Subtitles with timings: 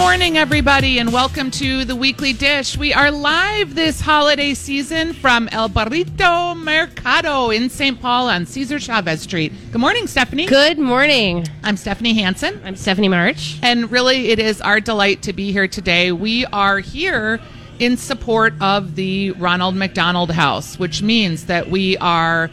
[0.00, 2.74] morning, everybody, and welcome to the weekly dish.
[2.74, 8.00] We are live this holiday season from El Burrito Mercado in St.
[8.00, 9.52] Paul on Cesar Chavez Street.
[9.70, 10.46] Good morning, Stephanie.
[10.46, 11.46] Good morning.
[11.62, 12.62] I'm Stephanie Hansen.
[12.64, 13.58] I'm Stephanie March.
[13.62, 16.12] And really, it is our delight to be here today.
[16.12, 17.38] We are here
[17.78, 22.50] in support of the Ronald McDonald House, which means that we are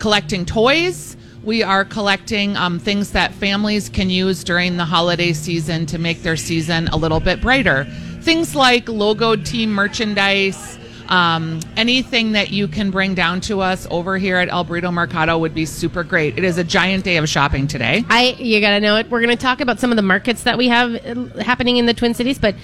[0.00, 1.16] collecting toys.
[1.44, 6.22] We are collecting um, things that families can use during the holiday season to make
[6.22, 7.84] their season a little bit brighter.
[8.22, 10.78] Things like logoed team merchandise,
[11.10, 15.36] um, anything that you can bring down to us over here at El Burrito Mercado
[15.36, 16.38] would be super great.
[16.38, 18.06] It is a giant day of shopping today.
[18.08, 19.10] I you gotta know it.
[19.10, 21.92] We're gonna talk about some of the markets that we have uh, happening in the
[21.92, 22.54] Twin Cities, but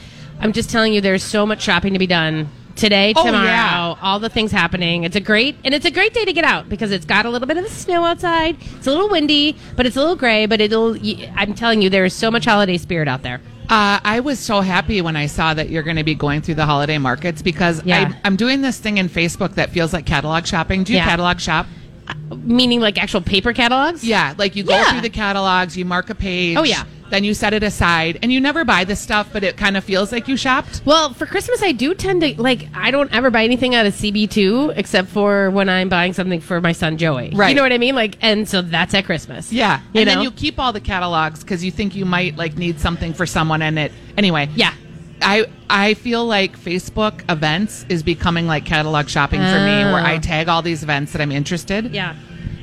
[0.41, 3.95] I'm just telling you, there's so much shopping to be done today, Oh, tomorrow, yeah.
[4.03, 5.05] all the things happening.
[5.05, 7.31] It's a great and it's a great day to get out because it's got a
[7.31, 8.57] little bit of the snow outside.
[8.77, 10.47] It's a little windy, but it's a little gray.
[10.47, 10.97] But it'll.
[11.37, 13.41] I'm telling you, there is so much holiday spirit out there.
[13.69, 16.57] Uh, I was so happy when I saw that you're going to be going through
[16.57, 18.13] the holiday markets because Yeah.
[18.13, 20.83] I, I'm doing this thing in Facebook that feels like catalog shopping.
[20.83, 21.05] Do you Yeah.
[21.05, 21.67] catalog shop?
[22.35, 24.03] Meaning like actual paper catalogs.
[24.05, 26.57] Yeah, like you go through the catalogs, you mark a page.
[26.57, 26.83] Oh, yeah.
[27.11, 29.85] Then you set it aside, and you never buy the stuff, but it kind of
[29.85, 30.81] feels like you shopped.
[30.85, 32.69] Well, for Christmas, I do tend to like.
[32.75, 36.61] I don't ever buy anything out of CB2 except for when I'm buying something for
[36.61, 37.31] my son Joey.
[37.35, 37.49] Right.
[37.51, 37.95] You know what I mean?
[37.95, 39.53] Like, and so that's at Christmas.
[39.53, 40.15] Yeah, You and know.
[40.15, 43.27] then you keep all the catalogs because you think you might like need something for
[43.27, 44.49] someone, and it anyway.
[44.55, 44.73] Yeah.
[45.23, 50.07] I I feel like Facebook events is becoming like catalog shopping for me, where ah.
[50.07, 50.19] I Oh.
[50.21, 51.93] tag all these events that I'm interested.
[51.95, 52.15] Yeah.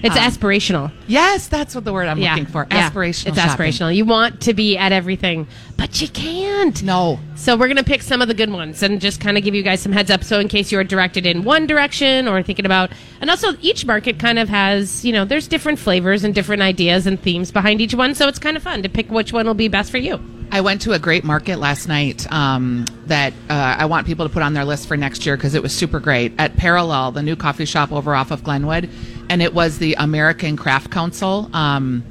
[0.03, 0.92] It's Um, aspirational.
[1.08, 2.31] Yes, that's what the word I'm yeah.
[2.31, 2.67] looking for.
[2.70, 2.90] Yeah.
[2.90, 3.28] Aspirational.
[3.28, 3.66] It's shopping.
[3.66, 3.95] aspirational.
[3.95, 6.81] You want to be at everything, but you can't.
[6.84, 7.20] No.
[7.36, 9.56] So we're going to pick some of the good ones and just kind of give
[9.56, 10.23] you guys some heads up.
[10.23, 14.20] So in case you're directed in one direction or thinking about, and also each market
[14.20, 17.93] kind of has, you know, there's different flavors and different ideas and themes behind each
[17.95, 18.14] one.
[18.16, 20.20] So it's kind of fun to pick which one will be best for you.
[20.49, 24.33] I went to a great market last night um, that uh, I want people to
[24.33, 27.22] put on their list for next year because it was super great at Parallel, the
[27.22, 28.89] new coffee shop over off of Glenwood,
[29.30, 32.04] and it was the American Craft Council, um,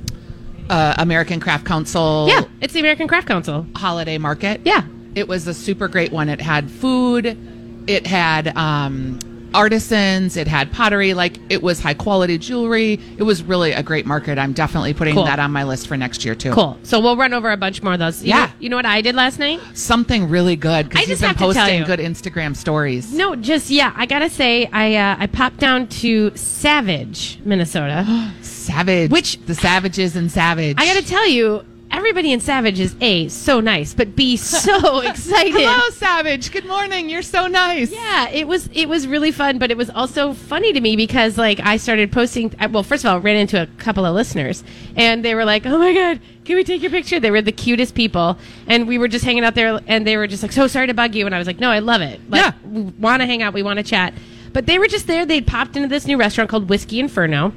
[0.68, 3.66] uh, American Craft Council Yeah, it's the American Craft Council.
[3.76, 4.60] holiday market.
[4.64, 4.82] Yeah.
[5.14, 6.28] it was a super great one.
[6.28, 7.38] It had food,
[7.86, 9.18] it had um,
[9.56, 13.00] artisans, it had pottery, like it was high quality jewelry.
[13.18, 14.38] It was really a great market.
[14.38, 15.24] I'm definitely putting Cool.
[15.24, 16.52] that on my list for next year too.
[16.52, 16.78] Cool.
[16.82, 18.22] So we'll run over a bunch more of those.
[18.22, 18.46] You Yeah.
[18.46, 19.60] know- you know what I did last night?
[19.74, 21.84] Something really good I because you've been have to tell posting you.
[21.86, 23.12] good Instagram stories.
[23.12, 23.92] No, just yeah.
[23.96, 28.04] I gotta say, I uh, I popped down to Savage, Minnesota.
[28.42, 29.10] Savage.
[29.10, 30.76] Which- the savages and savage.
[30.78, 31.64] I gotta tell you,
[31.96, 35.52] everybody in Savage is a so nice, but b so excited.
[35.54, 36.52] Hello, Savage.
[36.52, 37.08] Good morning.
[37.08, 37.90] You're so nice.
[37.90, 41.38] Yeah, it was it was really fun, but it was also funny to me because
[41.38, 42.54] like I started posting.
[42.60, 44.62] uh, Well, first of all, I ran into a couple of listeners,
[44.94, 47.52] and they were like, "Oh my god, can we take your picture?" They were the
[47.52, 48.36] cutest people,
[48.66, 50.94] and we were just hanging out there, and they were just like, "So sorry to
[50.94, 52.20] bug you," and I was like, "No, I love it.
[52.28, 52.52] Like, Yeah.
[52.70, 54.12] we want to hang out, we want to chat."
[54.52, 55.26] But they were just there.
[55.26, 57.52] They'd popped into this new restaurant called Whiskey Inferno.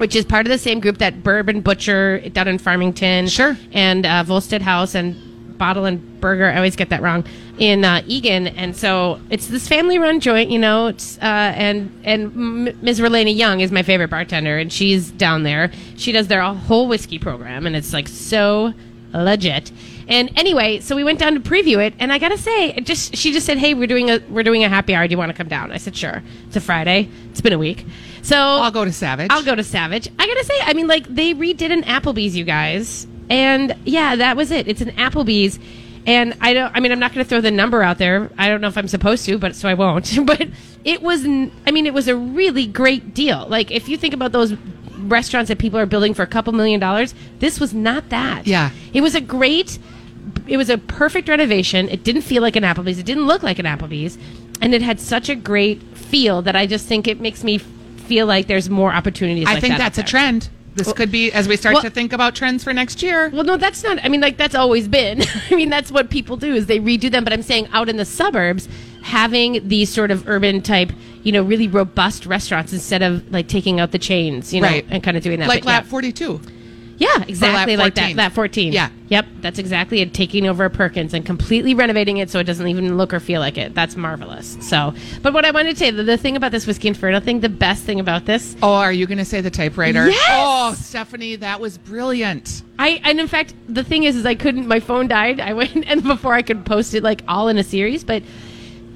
[0.00, 3.56] Which is part of the same group that Bourbon Butcher down in Farmington, Sure.
[3.72, 5.14] and uh, Volstead House and
[5.58, 6.46] Bottle and Burger.
[6.46, 7.22] I always get that wrong
[7.58, 10.86] in uh, Eagan, and so it's this family-run joint, you know.
[10.86, 11.20] It's, uh,
[11.54, 12.24] and and
[12.68, 12.98] M- Ms.
[13.00, 15.70] Relena Young is my favorite bartender, and she's down there.
[15.98, 18.72] She does their whole whiskey program, and it's like so
[19.12, 19.70] legit.
[20.10, 23.16] And anyway, so we went down to preview it, and I gotta say, it just
[23.16, 25.06] she just said, "Hey, we're doing a we're doing a happy hour.
[25.06, 27.08] Do you want to come down?" I said, "Sure." It's a Friday.
[27.30, 27.86] It's been a week,
[28.22, 29.28] so I'll go to Savage.
[29.30, 30.08] I'll go to Savage.
[30.18, 34.36] I gotta say, I mean, like they redid an Applebee's, you guys, and yeah, that
[34.36, 34.66] was it.
[34.66, 35.60] It's an Applebee's,
[36.06, 36.74] and I don't.
[36.74, 38.30] I mean, I'm not gonna throw the number out there.
[38.36, 40.10] I don't know if I'm supposed to, but so I won't.
[40.26, 40.48] but
[40.84, 41.24] it was.
[41.24, 43.46] I mean, it was a really great deal.
[43.48, 44.54] Like if you think about those
[44.98, 48.46] restaurants that people are building for a couple million dollars, this was not that.
[48.48, 48.70] Yeah.
[48.92, 49.78] it was a great.
[50.50, 51.88] It was a perfect renovation.
[51.88, 52.98] It didn't feel like an Applebee's.
[52.98, 54.18] It didn't look like an Applebee's,
[54.60, 58.26] and it had such a great feel that I just think it makes me feel
[58.26, 59.46] like there's more opportunities.
[59.46, 60.50] I like think that that's a trend.
[60.74, 63.28] This could be as we start well- to think about trends for next year.
[63.30, 63.98] Well, no, that's not.
[64.04, 65.22] I mean, like that's always been.
[65.50, 67.22] I mean, that's what people do is they redo them.
[67.24, 68.68] But I'm saying out in the suburbs,
[69.02, 70.92] having these sort of urban type,
[71.22, 74.86] you know, really robust restaurants instead of like taking out the chains, you know, Right.
[74.90, 75.48] and kind of doing that.
[75.48, 75.90] like But, Lab yeah.
[75.90, 76.40] 42.
[77.00, 78.16] Yeah, exactly like 14.
[78.16, 78.22] that.
[78.22, 78.72] Lab 14.
[78.74, 78.90] Yeah.
[79.08, 79.26] Yep.
[79.40, 80.12] That's exactly it.
[80.12, 83.56] Taking over Perkins and completely renovating it so it doesn't even look or feel like
[83.56, 83.74] it.
[83.74, 84.58] That's marvelous.
[84.60, 84.92] So,
[85.22, 87.40] but what I wanted to say, the, the thing about this Whiskey and Inferno thing,
[87.40, 90.10] the best thing about this, Oh, are you going to say the typewriter?
[90.10, 90.28] Yes!
[90.30, 92.62] Oh, Stephanie, that was brilliant.
[92.78, 95.40] I, and in fact, the thing is, is I couldn't, my phone died.
[95.40, 98.22] I went, and before I could post it like all in a series, but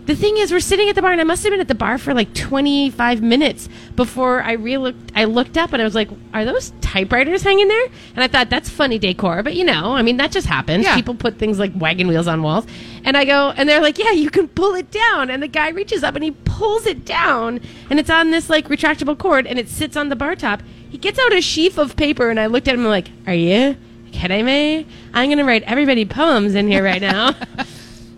[0.07, 1.75] the thing is, we're sitting at the bar, and I must have been at the
[1.75, 5.13] bar for like 25 minutes before I re looked.
[5.15, 8.51] I looked up, and I was like, "Are those typewriters hanging there?" And I thought
[8.51, 10.85] that's funny decor, but you know, I mean, that just happens.
[10.85, 10.95] Yeah.
[10.95, 12.67] People put things like wagon wheels on walls,
[13.05, 15.71] and I go, and they're like, "Yeah, you can pull it down." And the guy
[15.71, 19.59] reaches up and he pulls it down, and it's on this like retractable cord, and
[19.59, 20.63] it sits on the bar top.
[20.91, 23.77] He gets out a sheaf of paper, and I looked at him like, "Are you
[24.13, 24.87] kidding me?
[25.15, 27.35] I'm gonna write everybody poems in here right now."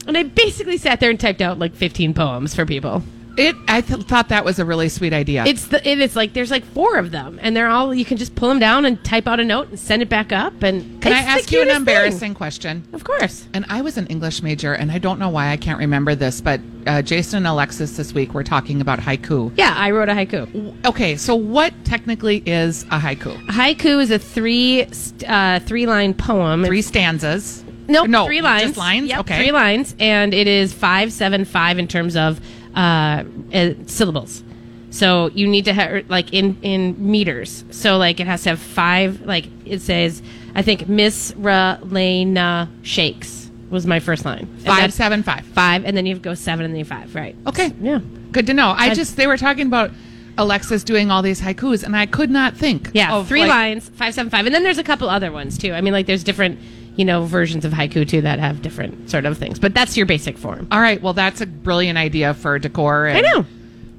[0.06, 3.03] And I basically sat there and typed out like 15 poems for people.
[3.38, 3.55] It.
[3.69, 5.44] I th- thought that was a really sweet idea.
[5.44, 8.17] It's the it is like there's like four of them, and they're all you can
[8.17, 10.62] just pull them down and type out a note and send it back up.
[10.62, 12.35] And Can I ask you an embarrassing thing.
[12.35, 12.88] question?
[12.94, 13.47] Of course.
[13.53, 16.41] And I was an English major, and I don't know why I can't remember this,
[16.41, 19.52] but uh, Jason and Alexis this week were talking about haiku.
[19.55, 20.87] Yeah, I wrote a haiku.
[20.87, 23.35] Okay, so what technically is a haiku?
[23.50, 24.88] A haiku is a three
[25.29, 26.64] uh, three line poem.
[26.64, 27.64] Three stanzas.
[27.88, 28.62] Nope, no, three lines.
[28.62, 29.09] Just lines.
[29.09, 29.37] Yep, okay.
[29.37, 32.41] three lines, and it is five seven five in terms of
[32.75, 34.43] uh, uh, syllables.
[34.91, 37.65] So you need to have like in in meters.
[37.71, 39.21] So like it has to have five.
[39.23, 40.23] Like it says,
[40.55, 44.47] I think Miss Relena shakes was my first line.
[44.65, 45.44] Five, seven, five.
[45.47, 47.15] five, and then you go seven, and then five.
[47.15, 47.37] Right.
[47.47, 47.73] Okay.
[47.81, 48.00] Yeah.
[48.33, 48.69] Good to know.
[48.69, 49.91] I I- just they were talking about
[50.38, 52.91] Alexis doing all these haikus, and I could not think.
[52.93, 55.73] Yeah, three like- lines, five seven five, and then there's a couple other ones too.
[55.73, 56.59] I mean, like there's different,
[56.96, 59.58] you know, versions of haiku too that have different sort of things.
[59.58, 60.66] But that's your basic form.
[60.70, 61.00] All right.
[61.00, 63.44] Well, that's a brilliant idea for decor and I know.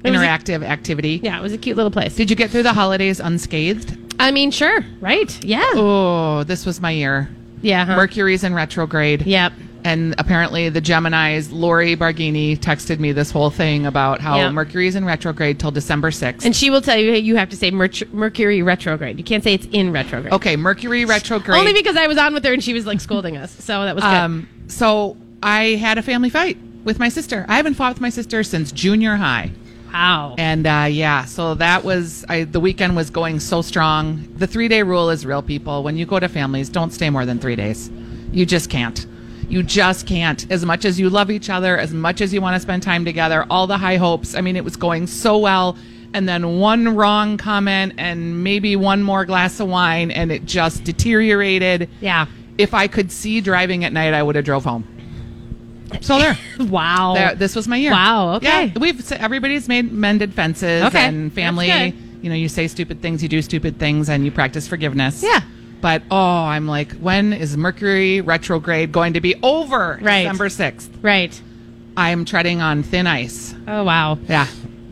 [0.04, 1.20] It was a- interactive activity.
[1.22, 2.14] Yeah, it was a cute little place.
[2.14, 3.96] Did you get through the holidays unscathed?
[4.20, 5.44] I mean, sure, right?
[5.44, 7.28] Yeah, Oh, this was my year.
[7.62, 7.84] yeah.
[7.84, 7.96] Huh?
[7.96, 9.22] Mercury's in retrograde.
[9.22, 9.52] Yep.
[9.84, 14.50] And apparently, the Gemini's Lori Barghini texted me this whole thing about how Yeah.
[14.50, 16.44] Mercury's in retrograde till December 6th.
[16.44, 19.18] And she will tell you you have to say Merc- Mercury retrograde.
[19.18, 20.32] You can't say it's in retrograde.
[20.32, 21.58] okay, Mercury retrograde.
[21.60, 23.94] Only because I was on with her and she was like scolding us, so that
[23.94, 24.12] was good.
[24.14, 27.46] um, so I had a family fight with my sister.
[27.48, 29.50] I haven't fought with my sister since junior high.
[29.92, 30.34] wow.
[30.38, 34.26] And uh, yeah, so that was I, the weekend was going so strong.
[34.36, 35.82] The three day rule is real, people.
[35.82, 37.90] When you go to families, don't stay more than three days.
[38.32, 39.06] You just can't.
[39.48, 40.50] You just can't.
[40.50, 43.04] As much as you love each other, as much as you want to spend time
[43.04, 44.34] together, all the high hopes.
[44.34, 45.76] I mean, it was going so well.
[46.14, 50.84] And then one wrong comment and maybe one more glass of wine, and it just
[50.84, 51.88] deteriorated.
[52.00, 52.26] yeah.
[52.56, 54.84] If I could see driving at night, I would have drove home.
[56.00, 56.36] So there.
[56.58, 57.14] Wow.
[57.14, 57.92] There, this was my year.
[57.92, 58.66] Wow, okay.
[58.66, 61.68] Yeah, we've everybody's made mended fences Okay, and family.
[62.20, 65.22] You know, you say stupid things, you do stupid things, and you practice forgiveness.
[65.22, 65.40] Yeah.
[65.80, 69.98] But oh, I'm like, when is Mercury retrograde going to be over?
[70.02, 70.22] Right.
[70.24, 70.90] December sixth.
[71.02, 71.40] right.
[71.96, 73.54] I'm treading on thin ice.
[73.66, 74.18] Oh wow.
[74.28, 74.46] Yeah.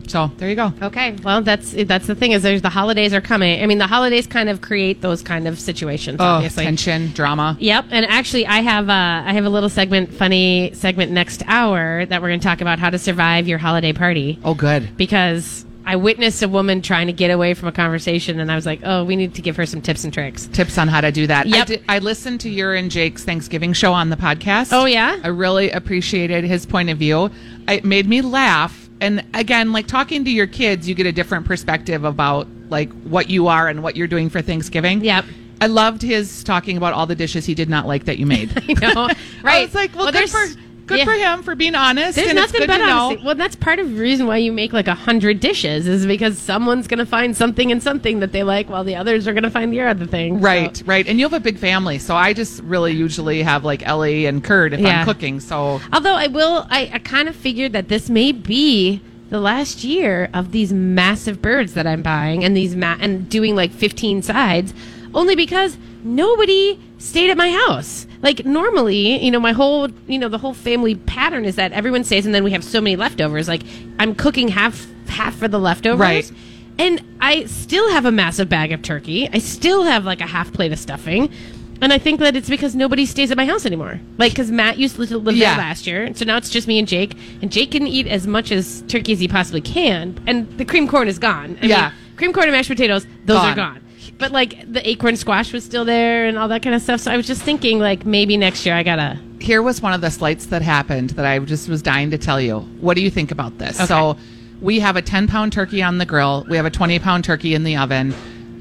[0.09, 0.71] So there you go.
[0.81, 3.61] Okay, well that's that's the thing is there's the holidays are coming.
[3.61, 6.17] I mean the holidays kind of create those kind of situations.
[6.19, 6.63] Oh, obviously.
[6.65, 7.57] tension, drama.
[7.59, 8.93] Yep, and actually, I have uh,
[9.25, 12.79] I have a little segment, funny segment next hour that we're going to talk about
[12.79, 14.95] how to survive your holiday party Oh, good.
[14.97, 18.65] because I witnessed a woman trying to get away from a conversation, and I was
[18.65, 20.45] like, oh, we need to give her some tips and tricks.
[20.47, 21.45] Tips on how to do that.
[21.45, 21.67] I, Yep.
[21.67, 24.69] did, I listened to your and Jake's Thanksgiving show on the podcast.
[24.73, 25.17] Oh, yeah?
[25.23, 27.31] I really appreciated his point of view.
[27.69, 28.89] It made me laugh.
[28.99, 33.29] And again, like talking to your kids, you get a different perspective about like what
[33.29, 35.03] you are and what you're doing for Thanksgiving.
[35.05, 35.23] Yep.
[35.61, 38.51] I loved his talking about all the dishes he did not like that you made.
[38.67, 39.07] You know,
[39.45, 41.05] I was like, well, Well, good there's- for good yeah.
[41.05, 42.15] for him for being honest.
[42.15, 43.23] There's and nothing but honesty.
[43.23, 46.37] Well, that's part of the reason why you make like a hundred dishes is because
[46.37, 49.43] someone's going to find something and something that they like, while the others are going
[49.43, 50.37] to find the other thing.
[50.37, 51.07] So- Right, right.
[51.07, 54.43] And you have a big family, so I just really usually have like Ellie and
[54.43, 55.01] Kurt if Yeah.
[55.01, 55.39] I'm cooking.
[55.39, 59.83] So Although I will, I, I kind of figured that this may be the last
[59.83, 64.21] year of these massive birds that I'm buying and these ma- and doing like 15
[64.21, 64.73] sides,
[65.13, 68.07] only because nobody stayed at my house.
[68.21, 72.03] Like normally, you know, my whole, you know, the whole family pattern is that everyone
[72.03, 73.47] stays and then we have so many leftovers.
[73.47, 73.61] Like
[73.99, 75.99] I'm cooking half half for the leftovers.
[75.99, 76.31] Right.
[76.79, 79.29] And I still have a massive bag of turkey.
[79.31, 81.31] I still have like a half plate of stuffing.
[81.79, 83.99] And I think that it's because nobody stays at my house anymore.
[84.17, 85.51] Like, because Matt used to live Yeah.
[85.51, 86.03] there last year.
[86.03, 87.15] And so now it's just me and Jake.
[87.41, 90.19] And Jake can eat as much as turkey as he possibly can.
[90.25, 91.55] And the cream corn is gone.
[91.61, 91.81] I Yeah.
[91.89, 93.79] Mean, cream corn and mashed potatoes, those are Gone.
[94.17, 97.01] But like the acorn squash was still there and all that kind of stuff.
[97.01, 99.19] So I was just thinking, like, maybe next year I gotta.
[99.39, 102.39] here was one of the slights that happened that I just was dying to tell
[102.41, 102.59] you.
[102.81, 103.77] What do you think about this?
[103.87, 104.17] So,
[104.61, 106.43] we have a 10 pound turkey on the grill.
[106.49, 108.15] We have a 20 pound turkey in the oven.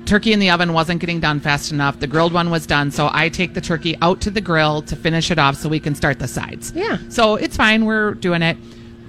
[0.05, 1.99] Turkey in the oven wasn't getting done fast enough.
[1.99, 2.91] The grilled one was done.
[2.91, 5.81] So, I take the turkey out to the grill to finish it off so we
[5.81, 6.73] can start the sides.
[6.77, 6.99] Yeah.
[7.09, 7.87] So, it's fine.
[7.87, 8.57] We're doing it.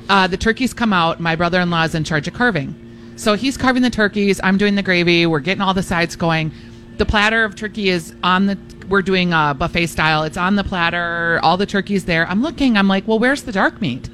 [0.09, 1.19] Uh, the turkeys come out.
[1.19, 2.73] My brother in law is in charge of carving.
[3.17, 4.39] So, he's carving the turkeys.
[4.43, 5.25] I'm doing the gravy.
[5.25, 6.51] We're getting all the sides going.
[6.97, 8.57] The platter of turkey is on the.
[8.87, 10.23] We're doing a buffet style.
[10.23, 11.39] It's on the platter.
[11.43, 12.25] All the turkey's there.
[12.27, 12.77] I'm looking.
[12.77, 14.09] I'm like, well, where's the dark meat?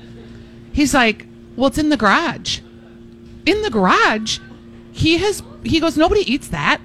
[0.74, 2.60] He's like, well, it's in the garage.
[3.46, 4.40] In the garage?
[4.92, 6.82] He has, he goes, nobody eats that.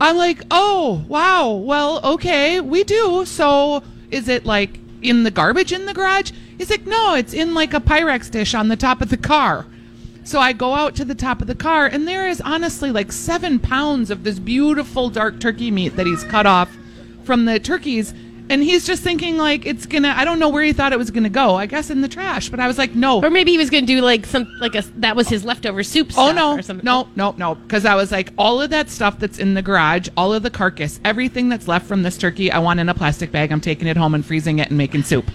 [0.00, 1.50] I'm like, oh, wow.
[1.50, 3.24] Well, okay, we do.
[3.26, 6.32] So is it like in the garbage in the garage?
[6.56, 9.66] He's like, no, it's in like a Pyrex dish on the top of the car.
[10.24, 13.10] So I go out to the top of the car, and there is honestly like
[13.12, 16.70] seven pounds of this beautiful dark turkey meat that he's cut off
[17.24, 18.14] from the turkeys.
[18.48, 20.12] And he's just thinking like it's gonna.
[20.16, 21.54] I don't know where he thought it was gonna go.
[21.54, 22.50] I guess in the trash.
[22.50, 23.22] But I was like, no.
[23.22, 26.12] Or maybe he was to do like some like a that was his leftover soup.
[26.18, 26.84] Oh no, or something.
[26.84, 27.54] no, no, no!
[27.54, 30.50] Because I was like, all of that stuff that's in the garage, all of the
[30.50, 33.52] carcass, everything that's left from this turkey, I want in a plastic bag.
[33.52, 35.30] I'm taking it home and freezing it and making soup.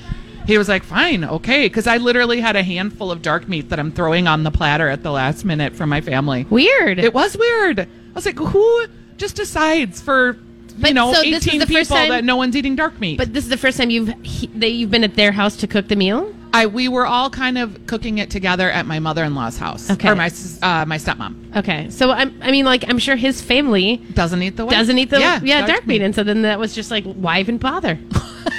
[0.48, 3.80] He was like, fine, okay, because I literally had a handful of dark meat that
[3.80, 6.46] I'm throwing on the platter at the last minute for my family.
[6.50, 7.00] Weird.
[7.00, 7.82] It was weird.
[7.82, 8.86] I was like, who
[9.18, 10.38] just decides for
[10.80, 13.00] But you know so this was 18 the people time- that no one's eating dark
[13.00, 13.18] meat?
[13.18, 15.68] but this is the first time you've he, that you've been at their house to
[15.68, 16.34] cook the meal.
[16.54, 20.10] I we were all kind of cooking it together at my mother-in-law's house Okay.
[20.10, 20.28] or my
[20.62, 24.56] uh, my stepmom Okay, so I'm, I mean, like I'm sure his family doesn't eat
[24.58, 26.00] the white- doesn't eat the yeah, dark, meat.
[26.00, 26.02] meat.
[26.06, 28.00] and so then that was just like why even bother?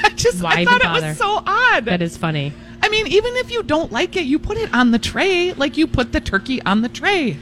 [0.04, 1.08] I just Why I even thought it bother?
[1.08, 1.84] was so odd.
[1.86, 2.52] that is funny.
[2.82, 5.76] I mean, even if you don't like it, you put it on the tray, like
[5.76, 7.36] you put the turkey on the tray.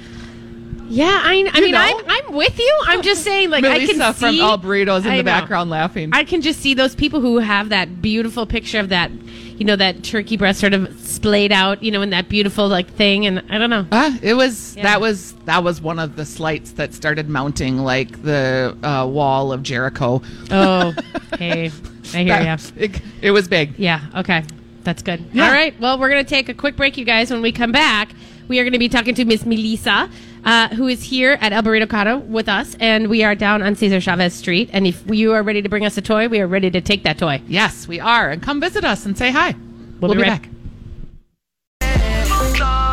[0.89, 1.79] Yeah, I, I mean, know?
[1.79, 2.81] I'm, I'm with you.
[2.87, 5.31] I'm just saying, like I Milissa can from see All Burritos in I the know.
[5.31, 6.11] background laughing.
[6.13, 9.77] I can just see those people who have that beautiful picture of that, you know,
[9.77, 13.43] that turkey breast sort of splayed out, you know, in that beautiful like thing, and
[13.51, 13.87] I don't know.
[13.91, 14.85] Ah, it was Yeah.
[14.85, 19.53] that was that was one of the slights that started mounting like the uh, wall
[19.53, 20.23] of Jericho.
[20.51, 20.95] Oh,
[21.39, 21.71] hey,
[22.15, 22.27] I hear.
[22.57, 23.79] That- It, it was big.
[23.79, 24.45] Yeah, okay.
[24.85, 25.25] That's good.
[25.33, 25.47] Yeah.
[25.47, 25.79] All right.
[25.81, 27.29] Well, we're going to take a quick break, you guys.
[27.33, 28.13] When we come back,
[28.47, 30.09] we are going to be talking to Miss Milissa,
[30.47, 33.75] uh, who is here at El Burrito Caro with us, and we are down on
[33.75, 34.71] Cesar Chavez Street.
[34.73, 37.03] And if you are ready to bring us a toy, we are ready to take
[37.03, 37.43] that toy.
[37.49, 39.55] Yes, we are, and come visit us and say hi.
[40.01, 40.49] We'll be right- back.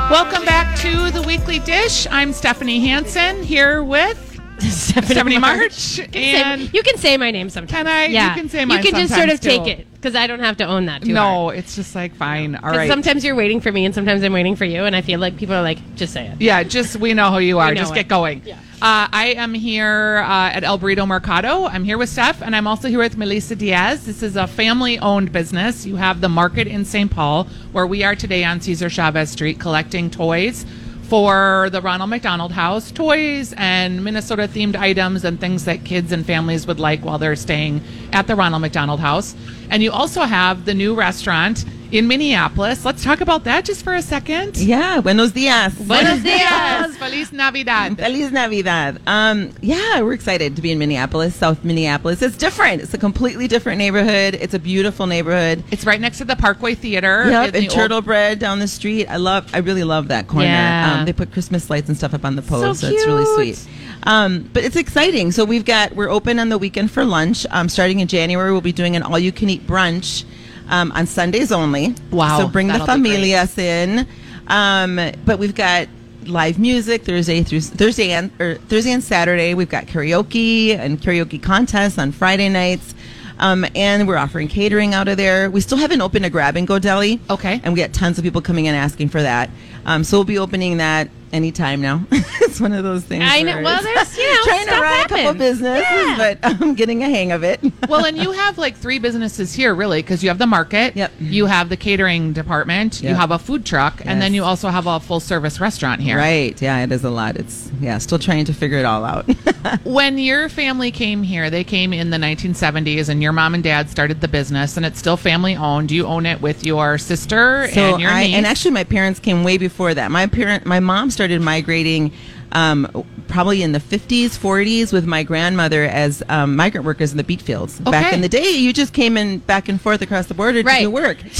[0.09, 2.05] Welcome back to the Weekly Dish.
[2.11, 7.71] I'm Stephanie Hansen here with Stephanie March, and Say- you can say my name sometimes.
[7.71, 8.05] Can I?
[8.07, 8.33] You Yeah.
[8.35, 10.65] can say mine You can just sort of take it because I don't have to
[10.65, 11.57] own that too no, hard.
[11.57, 12.55] it's just like fine.
[12.57, 12.89] All right.
[12.89, 15.37] Sometimes you're waiting for me, and sometimes I'm waiting for you, and I feel like
[15.37, 16.41] people are like, just say it.
[16.41, 17.73] Yeah, just we know who you are.
[17.73, 17.95] Just it.
[17.95, 18.41] get going.
[18.43, 18.55] Yeah.
[18.81, 21.67] Uh, I am here uh, at El Burrito Mercado.
[21.67, 24.05] I'm here with Steph, and I'm also here with Milissa Diaz.
[24.05, 25.85] This is a family-owned business.
[25.85, 27.09] You have the market in St.
[27.09, 30.65] Paul, where we are today on Cesar Chavez Street, collecting toys
[31.13, 36.65] for the Ronald McDonald House, toys and Minnesota-themed items and things that kids and families
[36.65, 37.81] would like while they're staying
[38.11, 39.35] at the Ronald McDonald House.
[39.73, 42.85] And you also have the new restaurant in Minneapolis.
[42.85, 44.55] Let's talk about that just for a second.
[44.55, 45.73] Yeah, buenos dias.
[45.73, 46.95] Buenos dias.
[46.97, 47.97] Feliz Navidad.
[47.97, 49.01] Feliz Navidad.
[49.07, 52.21] Um, yeah, we're excited to be in Minneapolis, South Minneapolis.
[52.21, 52.83] It's different.
[52.83, 54.35] It's a completely different neighborhood.
[54.35, 55.63] It's a beautiful neighborhood.
[55.71, 57.25] It's right next to the Parkway Theater.
[57.29, 59.07] Yep, and the Turtle old- Bread down the street.
[59.07, 59.49] I love.
[59.55, 60.45] I really love that corner.
[60.45, 60.97] Yeah.
[60.99, 63.25] Um, they put Christmas lights and stuff up on the post, So so, it's really
[63.55, 63.67] sweet.
[64.05, 65.31] Um, but it's exciting.
[65.31, 67.45] So we've got we're open on the weekend for lunch.
[67.51, 70.25] Um, starting in January, we'll be doing an all-you-can-eat brunch
[70.69, 71.95] um, on Sundays only.
[72.11, 73.19] Wow, So bring the that'll be great.
[73.19, 74.07] familias in.
[74.47, 75.87] Um, but we've got
[76.25, 79.53] live music Thursday through Thursday and or Thursday and Saturday.
[79.53, 82.93] We've got karaoke and karaoke contests on Friday nights.
[83.39, 85.49] Um, and we're offering catering out of there.
[85.49, 87.19] We still haven't opened a grab and go deli.
[87.29, 87.59] Okay.
[87.63, 89.49] And we get tons of people coming in asking for that.
[89.85, 92.05] Um, so we'll be opening that anytime now.
[92.11, 93.23] it's one of those things.
[93.27, 93.61] I know.
[93.61, 96.15] Well, there's, you know, trying to run a couple businesses, Yeah.
[96.17, 97.59] but I'm getting a hang of it.
[97.89, 101.11] Well, and you have like three businesses here, really, because you have the market, Yep.
[101.19, 104.87] you have the catering department, you have a food truck, and then you also have
[104.87, 106.17] a full service restaurant here.
[106.17, 106.59] Right.
[106.61, 107.35] Yeah, it is a lot.
[107.35, 109.25] It's yeah, still trying to figure it all out.
[109.85, 113.89] When your family came here, they came in the 1970s, and your mom and dad
[113.89, 115.89] started the business, and it's still family owned.
[115.89, 118.35] You own it with your sister so and your I niece.
[118.35, 120.11] and actually my parents came way before that.
[120.11, 122.11] My parent my mom started migrating
[122.53, 127.23] um, probably in the 50s, 40s with my grandmother as um, migrant workers in the
[127.23, 127.79] beet fields.
[127.79, 130.67] Back in the day, you just came in back and forth across the border to
[130.67, 130.81] Right.
[130.81, 131.17] do work.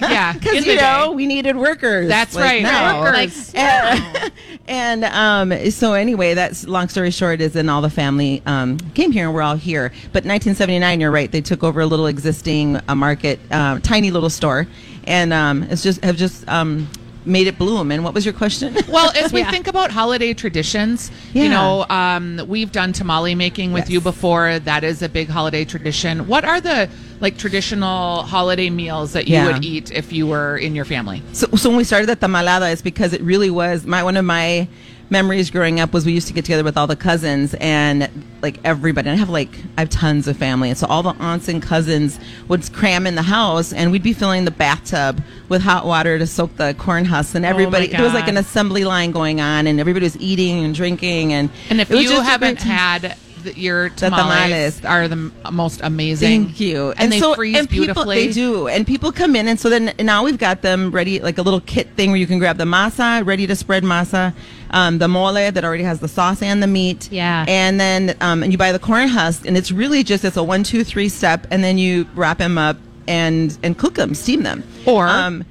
[0.00, 1.14] yeah, Because you know day.
[1.14, 2.08] we needed workers.
[2.08, 2.62] That's like right.
[2.62, 3.00] now.
[3.02, 3.54] Workers.
[3.54, 3.62] Like,
[4.66, 5.04] and, and,
[5.52, 9.26] um, so anyway, that's long story short is then all the family um, came here
[9.26, 9.90] and we're all here.
[10.12, 11.30] But 1979, you're right.
[11.30, 14.66] They took over a little existing uh, market, uh, tiny little store,
[15.04, 16.88] and um, it's just have just um,
[17.26, 17.90] made it bloom.
[17.90, 18.74] And what was your question?
[18.88, 19.50] Well, as we Yeah.
[19.50, 23.90] think about holiday traditions, you know, um, we've done tamale making with Yes.
[23.90, 24.58] you before.
[24.60, 26.26] That is a big holiday tradition.
[26.28, 26.88] What are the
[27.20, 29.46] like traditional holiday meals that you Yeah.
[29.46, 31.22] would eat if you were in your family?
[31.32, 34.24] So, so when we started the tamalada, it's because it really was my one of
[34.24, 34.68] my
[35.10, 38.08] memories growing up was we used to get together with all the cousins and
[38.42, 39.08] like everybody.
[39.08, 41.62] And I have like I have tons of family, and so all the aunts and
[41.62, 46.18] cousins would cram in the house, and we'd be filling the bathtub with hot water
[46.18, 49.40] to soak the corn husks, and oh everybody there was like an assembly line going
[49.40, 53.88] on, and everybody was eating and drinking, and And if you haven't had the, your
[53.90, 54.84] The tamales, tamales.
[54.84, 56.46] are the most amazing.
[56.46, 56.92] Thank you.
[56.96, 58.26] And, they so, freeze and people, beautifully.
[58.26, 61.38] They do, and people come in, and so then now we've got them ready, like
[61.38, 64.34] a little kit thing where you can grab the masa, ready to spread masa,
[64.70, 67.10] um, the mole that already has the sauce and the meat.
[67.10, 67.44] Yeah.
[67.48, 70.42] And then um, and you buy the corn husk, and it's really just it's a
[70.44, 72.76] one, two, three step, and then you wrap them up
[73.08, 75.44] and and cook them, steam them, Or- um,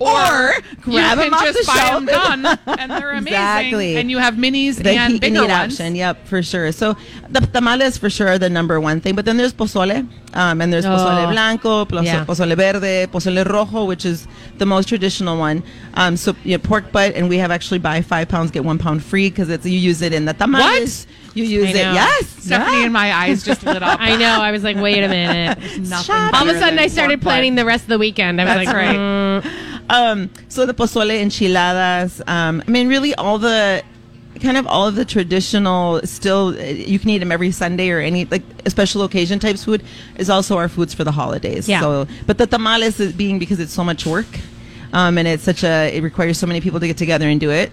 [0.00, 2.04] or grab you 'em can off just the buy shelf.
[2.06, 3.26] them done, and they're amazing.
[3.34, 3.96] Exactly.
[3.96, 5.52] And you have minis the and bigger ones.
[5.74, 5.94] option.
[5.94, 6.72] Yep, for sure.
[6.72, 6.96] So
[7.30, 10.72] the tamales for sure are the number one thing, but then there's pozole, um, and
[10.72, 11.30] there's pozole Oh.
[11.30, 12.24] blanco, pozo- Yeah.
[12.24, 14.26] pozole verde, pozole rojo, which is
[14.58, 15.62] the most traditional one.
[15.94, 18.78] Um, so you know, pork butt, and we have actually buy five pounds get one
[18.78, 21.06] pound free because it's you use it in the tamales.
[21.34, 22.26] You use it, yes.
[22.28, 22.84] Stephanie yeah.
[22.84, 23.98] and my eyes just lit up.
[24.00, 24.40] I know.
[24.40, 25.58] I was like, wait a minute.
[25.80, 28.40] Nothing All of a sudden, I started planning the rest of the weekend.
[28.40, 28.96] I was That's like, right.
[28.96, 29.74] mm.
[29.90, 32.22] Um, so the pozole enchiladas.
[32.26, 33.82] Um, I mean, really, all the
[34.40, 36.00] kind of all of the traditional.
[36.04, 39.64] Still, uh, you can eat them every Sunday or any like a special occasion types
[39.64, 39.82] food
[40.16, 41.68] is also our foods for the holidays.
[41.68, 41.80] Yeah.
[41.80, 44.26] So, but the tamales is being because it's so much work,
[44.92, 47.50] um, and it's such a it requires so many people to get together and do
[47.50, 47.72] it.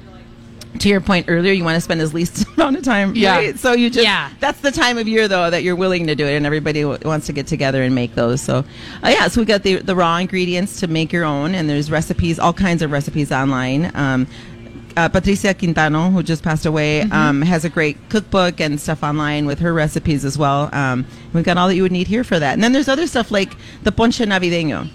[0.80, 3.14] To your point earlier, you want to spend as least amount of time.
[3.16, 3.36] Yeah.
[3.36, 3.60] right?
[3.60, 4.30] So you just Yeah.
[4.40, 7.00] that's the time of year though that you're willing to do it, and everybody w-
[7.04, 8.42] wants to get together and make those.
[8.42, 8.60] So,
[9.04, 11.92] uh, yeah, so we got the the raw ingredients to make your own, and there's
[11.92, 13.92] recipes, all kinds of recipes online.
[13.96, 14.28] Um,
[14.98, 19.46] uh, Patricia Quintana, who just passed away, um, has a great cookbook and stuff online
[19.46, 20.70] with her recipes as well.
[20.74, 22.54] Um, we've got all that you would need here for that.
[22.56, 24.90] And then there's other stuff like the ponche navideño.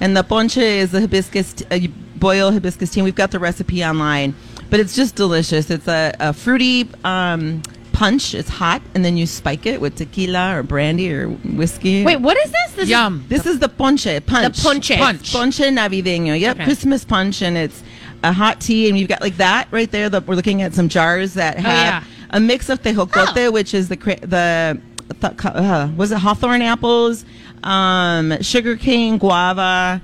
[0.00, 3.02] And the ponche is the hibiscus, t- uh, you boil hibiscus tea.
[3.02, 4.34] We've got the recipe online,
[4.72, 5.68] but it's just delicious.
[5.68, 7.60] It's a, a fruity um,
[7.92, 8.34] punch.
[8.34, 12.02] It's hot, and then you spike it with tequila or brandy or whiskey.
[12.06, 12.72] Wait, what is this?
[12.72, 13.22] This Yum.
[13.28, 14.56] This is the ponche punch.
[14.56, 14.96] The ponche.
[14.96, 15.30] Punch.
[15.30, 16.40] Ponche navideño.
[16.40, 16.64] Yep, Okay.
[16.64, 17.82] Christmas punch, and it's
[18.24, 20.08] a hot tea, and you've got like that right there.
[20.08, 22.04] The, we're looking at some jars that have yeah.
[22.30, 24.80] a mix of tejocote, which is the the,
[25.20, 27.26] the uh, was it hawthorn apples,
[27.62, 30.00] um, sugar cane, guava,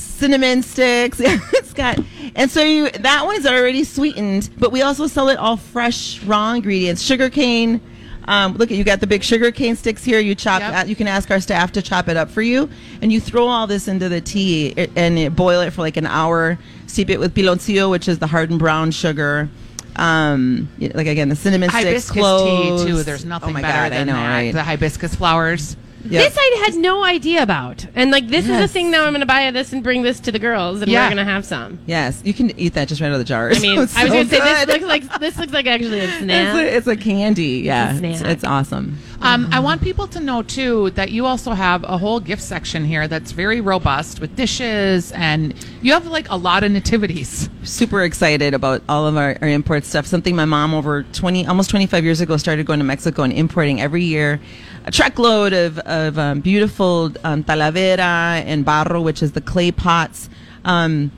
[0.00, 1.20] cinnamon sticks.
[1.22, 1.98] it's got,
[2.34, 6.22] and so you that one is already sweetened, but we also sell it all fresh,
[6.24, 7.80] raw ingredients, sugar cane.
[8.24, 10.20] Um, look at you got the big sugar cane sticks here.
[10.20, 10.60] You chop.
[10.60, 10.88] Yep.
[10.88, 12.68] you can ask our staff to chop it up for you,
[13.02, 16.06] and you throw all this into the tea and it, boil it for like an
[16.06, 16.58] hour.
[16.86, 19.48] Steep it with piloncillo, which is the hardened brown sugar.
[19.96, 22.84] Um, like again, the cinnamon sticks, hibiscus cloves.
[22.84, 23.02] tea too.
[23.02, 24.28] There's nothing oh my better God, than I know, that.
[24.28, 24.52] right?
[24.52, 25.76] The hibiscus flowers.
[26.02, 26.10] Yep.
[26.32, 28.72] This I had no idea about, and like this is the Yes.
[28.72, 28.90] thing.
[28.90, 31.04] Now I'm going to buy this and bring this to the girls, and Yeah.
[31.04, 31.78] we're going to have some.
[31.86, 33.50] Yes, you can eat that just right out of the jar.
[33.50, 35.52] I mean, So it's I was so going to say this looks like this looks
[35.52, 36.54] like actually a It's snack.
[36.56, 37.60] a, it's a candy.
[37.64, 38.32] Yeah, It's a it's, snack.
[38.32, 38.98] it's awesome.
[39.22, 42.86] Um, I want people to know too that you also have a whole gift section
[42.86, 47.50] here that's very robust with dishes, and you have like a lot of nativities.
[47.62, 50.06] Super excited about all of our, our import stuff.
[50.06, 53.34] Something my mom over twenty, almost twenty five years ago, started going to Mexico and
[53.34, 54.40] importing every year
[54.84, 60.28] a truckload of of um, beautiful um, talavera and barro, which is the clay pots.
[60.64, 61.10] Um,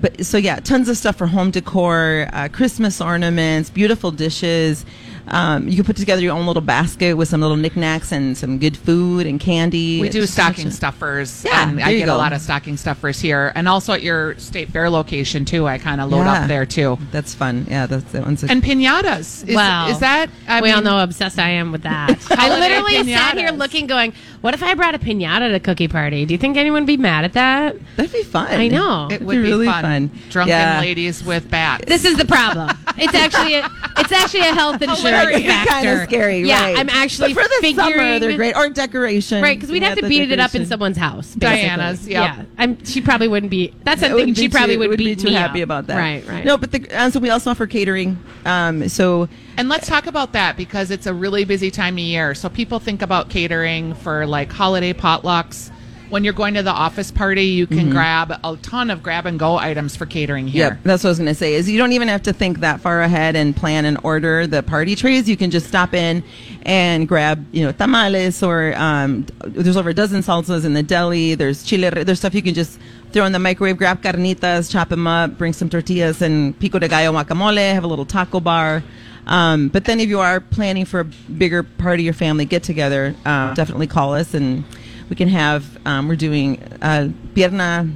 [0.00, 4.84] but so yeah, tons of stuff for home decor, uh, Christmas ornaments, beautiful dishes.
[5.28, 8.58] Um, you can put together your own little basket with some little knickknacks and some
[8.58, 10.00] good food and candy.
[10.00, 12.76] We do just stocking stuffers, Yeah, and there I you get a lot of stocking
[12.76, 15.66] stuffers here, and also at your state fair location too.
[15.66, 16.42] I kind of load Yeah.
[16.42, 16.98] up there too.
[17.10, 17.66] That's fun.
[17.68, 18.44] Yeah, that's that one's.
[18.44, 19.48] A, And pinatas.
[19.48, 20.30] Is, wow, is that?
[20.46, 22.18] I we all know how obsessed I am with that.
[22.30, 24.12] I literally sat here looking, going,
[24.46, 26.24] "What if I brought a pinata to cookie party?
[26.24, 28.46] Do you think anyone would be mad at that?" that'd be fun.
[28.48, 29.08] I know.
[29.10, 29.82] It It'd be be really fun.
[29.82, 30.10] fun.
[30.30, 30.80] Drunken Yeah.
[30.80, 31.84] ladies with bats.
[31.86, 32.70] This is the problem.
[32.96, 35.70] It's actually a, it's actually a health insurance factor.
[35.72, 36.40] kind of scary.
[36.42, 36.78] Yeah, right.
[36.78, 39.42] I'm actually but for the figuring summer they're great or decoration.
[39.42, 41.34] Right, because we'd have to the beat it up in someone's house.
[41.34, 41.66] basically.
[41.68, 42.36] Diana's, yep.
[42.36, 43.74] Yeah, I'm, she probably wouldn't be.
[43.84, 45.66] That's I something wouldn't she probably too, would would beat be too me happy up.
[45.66, 45.98] about that.
[45.98, 46.44] Right, right.
[46.44, 48.16] No, but the, and so we also offer catering.
[48.44, 52.34] Um, so And let's talk about that because it's a really busy time of year.
[52.34, 55.70] So people think about catering for like holiday potlucks.
[56.08, 59.40] When you're going to the office party, you can grab a ton of grab and
[59.40, 60.68] go items for catering here.
[60.68, 61.54] Yep, that's what I was going to say.
[61.54, 64.62] Is you don't even have to think that far ahead and plan and order the
[64.62, 65.28] party trays.
[65.28, 66.22] You can just stop in
[66.62, 71.34] and grab, you know, tamales or um, there's over a dozen salsas in the deli.
[71.34, 71.90] There's chile.
[71.90, 72.78] There's stuff you can just
[73.10, 73.76] throw in the microwave.
[73.76, 77.72] Grab carnitas, chop them up, bring some tortillas and pico de gallo guacamole.
[77.74, 78.84] Have a little taco bar.
[79.26, 83.14] Um, but then if you are planning for a bigger party your family get together,
[83.24, 84.64] uh, definitely call us and
[85.08, 85.78] we can have.
[85.86, 87.92] Um, we're doing uh, pierna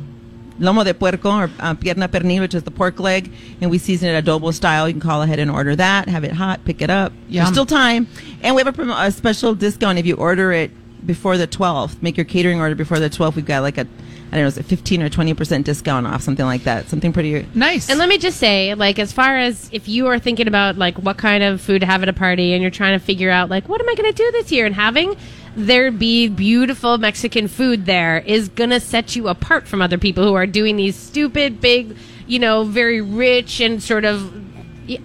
[0.59, 4.09] lomo de puerco or uh, pierna pernil, which is the pork leg, and we season
[4.11, 4.89] it adobo style.
[4.89, 6.09] You can call ahead and order that.
[6.09, 7.13] Have it hot, pick it up.
[7.29, 7.45] Yum.
[7.45, 8.07] There's still time,
[8.43, 10.71] and we have a, a special discount if you order it
[11.07, 12.03] before the 12th.
[12.03, 13.37] Make your catering order before the 12th.
[13.37, 13.87] We've got like a
[14.33, 16.89] I don't know, is it 15 or 20 percent discount off, something like that.
[16.89, 17.91] Something pretty Nice.
[17.91, 20.99] And let me just say, like, as far as if you are thinking about like
[20.99, 23.51] what kind of food to have at a party, and you're trying to figure out
[23.51, 25.17] like what am I going to do this year, and having
[25.57, 30.23] there be beautiful Mexican food there is going to set you apart from other people
[30.25, 31.97] who are doing these stupid, big,
[32.29, 34.50] you know, very rich and sort of.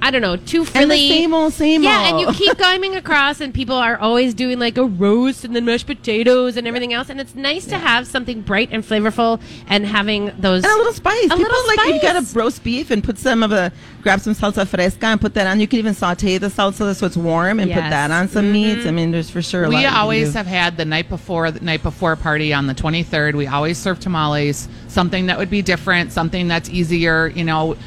[0.01, 0.83] I don't know, too frilly.
[0.83, 2.03] and the same old, same Yeah, old.
[2.03, 5.55] Yeah, and you keep going across, and people are always doing like a roast and
[5.55, 7.09] then mashed potatoes and everything else.
[7.09, 10.63] And it's nice to have something bright and flavorful and having those.
[10.63, 11.25] And a little spice.
[11.25, 13.71] A People little like you've got a roast beef and put some of a
[14.01, 15.59] grab some salsa fresca and put that on.
[15.59, 18.85] You can even saute the salsa so it's warm and put that on some meats.
[18.85, 19.63] I mean, there's for sure.
[19.65, 22.73] A lot we always have had the night before the night before party on the
[22.75, 27.73] 23rd we always serve tamales something that would be different something that's easier you know
[27.73, 27.77] it,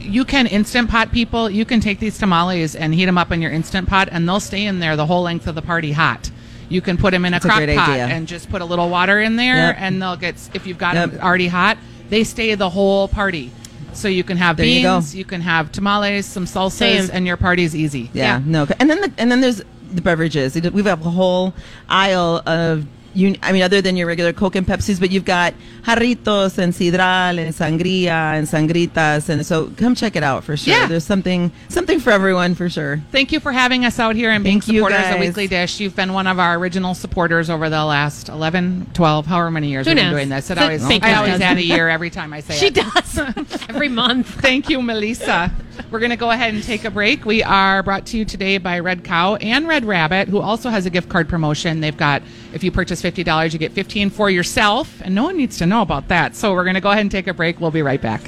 [0.00, 3.40] you can instant pot people you can take these tamales and heat them up in
[3.40, 6.30] your instant pot and they'll stay in there the whole length of the party hot
[6.68, 8.06] you can put them in a That's a crock great pot idea.
[8.06, 9.76] and just put a little water in there Yep.
[9.78, 11.10] and they'll get if you've got Yep.
[11.12, 11.78] them already hot
[12.10, 13.50] they stay the whole party
[13.92, 15.18] so you can have There beans go.
[15.18, 17.10] you, can have tamales some salsas Same.
[17.12, 20.54] and your party's easy Yeah, no, and then the, and then there's the beverages.
[20.54, 21.54] We have a whole
[21.88, 22.84] aisle of.
[23.14, 26.72] You, I mean, other than your regular Coke and Pepsis, but you've got jarritos and
[26.72, 30.74] sidral and sangria and sangritas, and so come check it out for sure.
[30.74, 30.86] Yeah.
[30.86, 33.00] There's something something for everyone for sure.
[33.10, 35.20] Thank you for having us out here and being Thank you, supporters of.
[35.20, 35.80] Weekly Dish.
[35.80, 39.86] You've been one of our original supporters over the last 11, 12, however many years
[39.86, 40.50] Who we've been doing this.
[40.50, 41.40] It always, fake I always does.
[41.40, 42.74] add a year every time I say she it.
[42.76, 44.28] She does every month.
[44.40, 45.50] Thank you, Milissa.
[45.90, 47.24] We're going to go ahead and take a break.
[47.24, 50.86] We are brought to you today by Red Cow and Red Rabbit, who also has
[50.86, 51.80] a gift card promotion.
[51.80, 52.22] They've got,
[52.58, 55.80] if you purchase $50, you get 15 for yourself, and no one needs to know
[55.80, 56.34] about that.
[56.34, 57.60] So we're going to go ahead and take a break.
[57.60, 58.20] We'll be right back.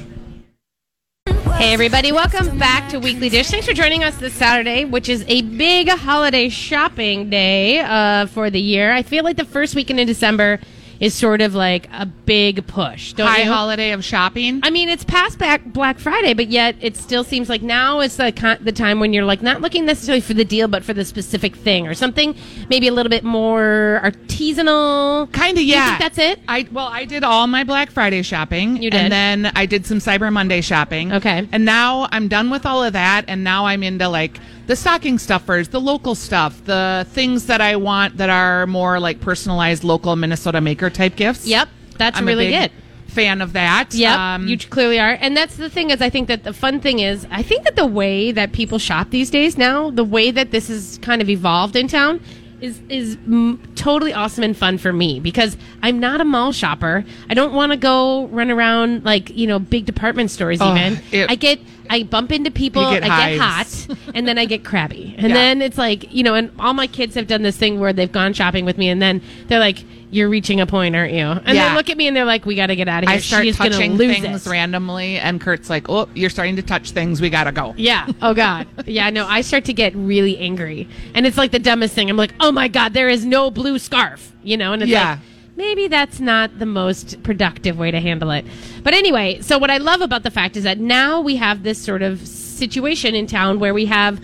[1.57, 3.49] Hey, everybody, welcome back to Weekly Dish.
[3.49, 8.49] Thanks for joining us this Saturday, which is a big holiday shopping day uh, for
[8.49, 8.93] the year.
[8.93, 10.61] I feel like the first weekend in December
[11.01, 13.11] is sort of like a big push.
[13.13, 13.51] Don't High you?
[13.51, 14.61] holiday of shopping.
[14.63, 18.15] I mean, it's past back Black Friday, but yet it still seems like now is
[18.17, 20.93] the con- the time when you're like not looking necessarily for the deal, but for
[20.93, 22.35] the specific thing or something
[22.69, 25.31] maybe a little bit more artisanal.
[25.31, 25.97] Kind of, You yeah.
[25.97, 26.39] think that's it?
[26.47, 28.81] I well, I did all my Black Friday shopping.
[28.81, 28.99] You did?
[29.01, 31.11] and then I did some Cyber Monday shopping.
[31.13, 31.47] Okay.
[31.51, 34.37] and now I'm done with all of that, and now I'm into like
[34.67, 39.19] the stocking stuffers, the local stuff, the things that I want that are more like
[39.21, 41.45] personalized, local Minnesota maker type gifts.
[41.47, 42.71] Yep, that's I'm really good.
[43.07, 43.93] Fan of that.
[43.93, 45.17] Yep, Um, you clearly are.
[45.19, 47.75] And that's the thing is, I think that the fun thing is, I think that
[47.75, 51.29] the way that people shop these days now, the way that this has kind of
[51.29, 52.21] evolved in town,
[52.61, 57.03] is is mm, totally awesome and fun for me because I'm not a mall shopper.
[57.29, 60.59] I don't want to go run around like you know big department stores.
[60.61, 64.37] Oh, even it- I get I bump into people, get I get hot, and then
[64.37, 65.33] I get crabby, and Yeah.
[65.35, 68.11] then it's like you know, and all my kids have done this thing where they've
[68.11, 69.83] gone shopping with me, and then they're like.
[70.13, 71.19] You're reaching a point, aren't you?
[71.25, 71.69] And Yeah.
[71.69, 73.21] they look at me and they're like, "We got to get out of here." I
[73.21, 74.49] start She's touching lose things it.
[74.49, 77.21] randomly, and Kurt's like, "Oh, you're starting to touch things.
[77.21, 78.07] We gotta go." Yeah.
[78.21, 78.67] Oh God.
[78.85, 79.09] Yeah.
[79.09, 79.25] No.
[79.27, 82.09] I start to get really angry, and it's like the dumbest thing.
[82.09, 84.33] I'm like, oh my God, there is no blue scarf.
[84.43, 85.11] You know, and it's Yeah.
[85.11, 85.19] like
[85.55, 88.43] maybe that's not the most productive way to handle it.
[88.83, 91.77] But anyway, so what I love about the fact is that now we have this
[91.77, 94.19] sort of situation in town where we have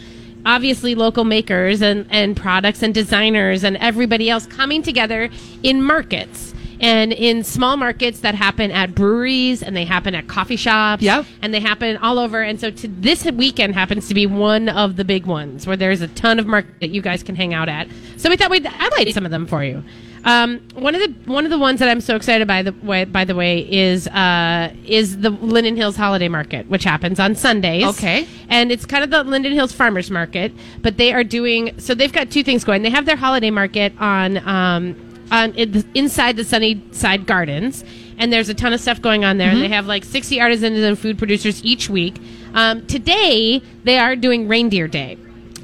[0.48, 5.30] obviously local makers and, and products and designers and everybody else coming together
[5.62, 10.56] in markets and in small markets that happen at breweries and they happen at coffee
[10.56, 11.26] shops Yep.
[11.42, 12.42] and they happen all over.
[12.44, 16.02] And so to this weekend happens to be one of the big ones where there's
[16.02, 17.88] a ton of market that you guys can hang out at.
[18.18, 19.84] So we thought we'd highlight some of them for you.
[20.26, 23.06] Um, one of the one of the ones that I'm so excited by the way,
[23.06, 27.86] by the way, is uh, is the Linden Hills Holiday Market, which happens on Sundays.
[27.86, 28.28] Okay.
[28.50, 30.52] and it's kind of the Linden Hills Farmers Market,
[30.82, 31.94] but they are doing so.
[31.94, 32.82] They've got two things going.
[32.82, 34.96] They have their holiday market on um,
[35.32, 35.54] on
[35.94, 37.84] inside the Sunnyside Gardens,
[38.18, 39.50] and there's a ton of stuff going on there.
[39.50, 42.20] And they have like 60 artisans and food producers each week.
[42.54, 45.18] Um, today they are doing Reindeer Day.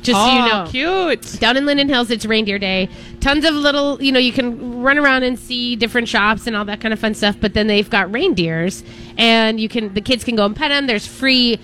[0.03, 1.39] Just so you Oh, know, cute.
[1.39, 2.89] down in Linden Hills, it's Reindeer Day.
[3.21, 6.65] Tons of little, you know, you can run around and see different shops and all
[6.65, 7.37] that kind of fun stuff.
[7.39, 8.83] But then they've got reindeers,
[9.17, 10.87] and you can the kids can go and pet them.
[10.87, 11.57] There's free,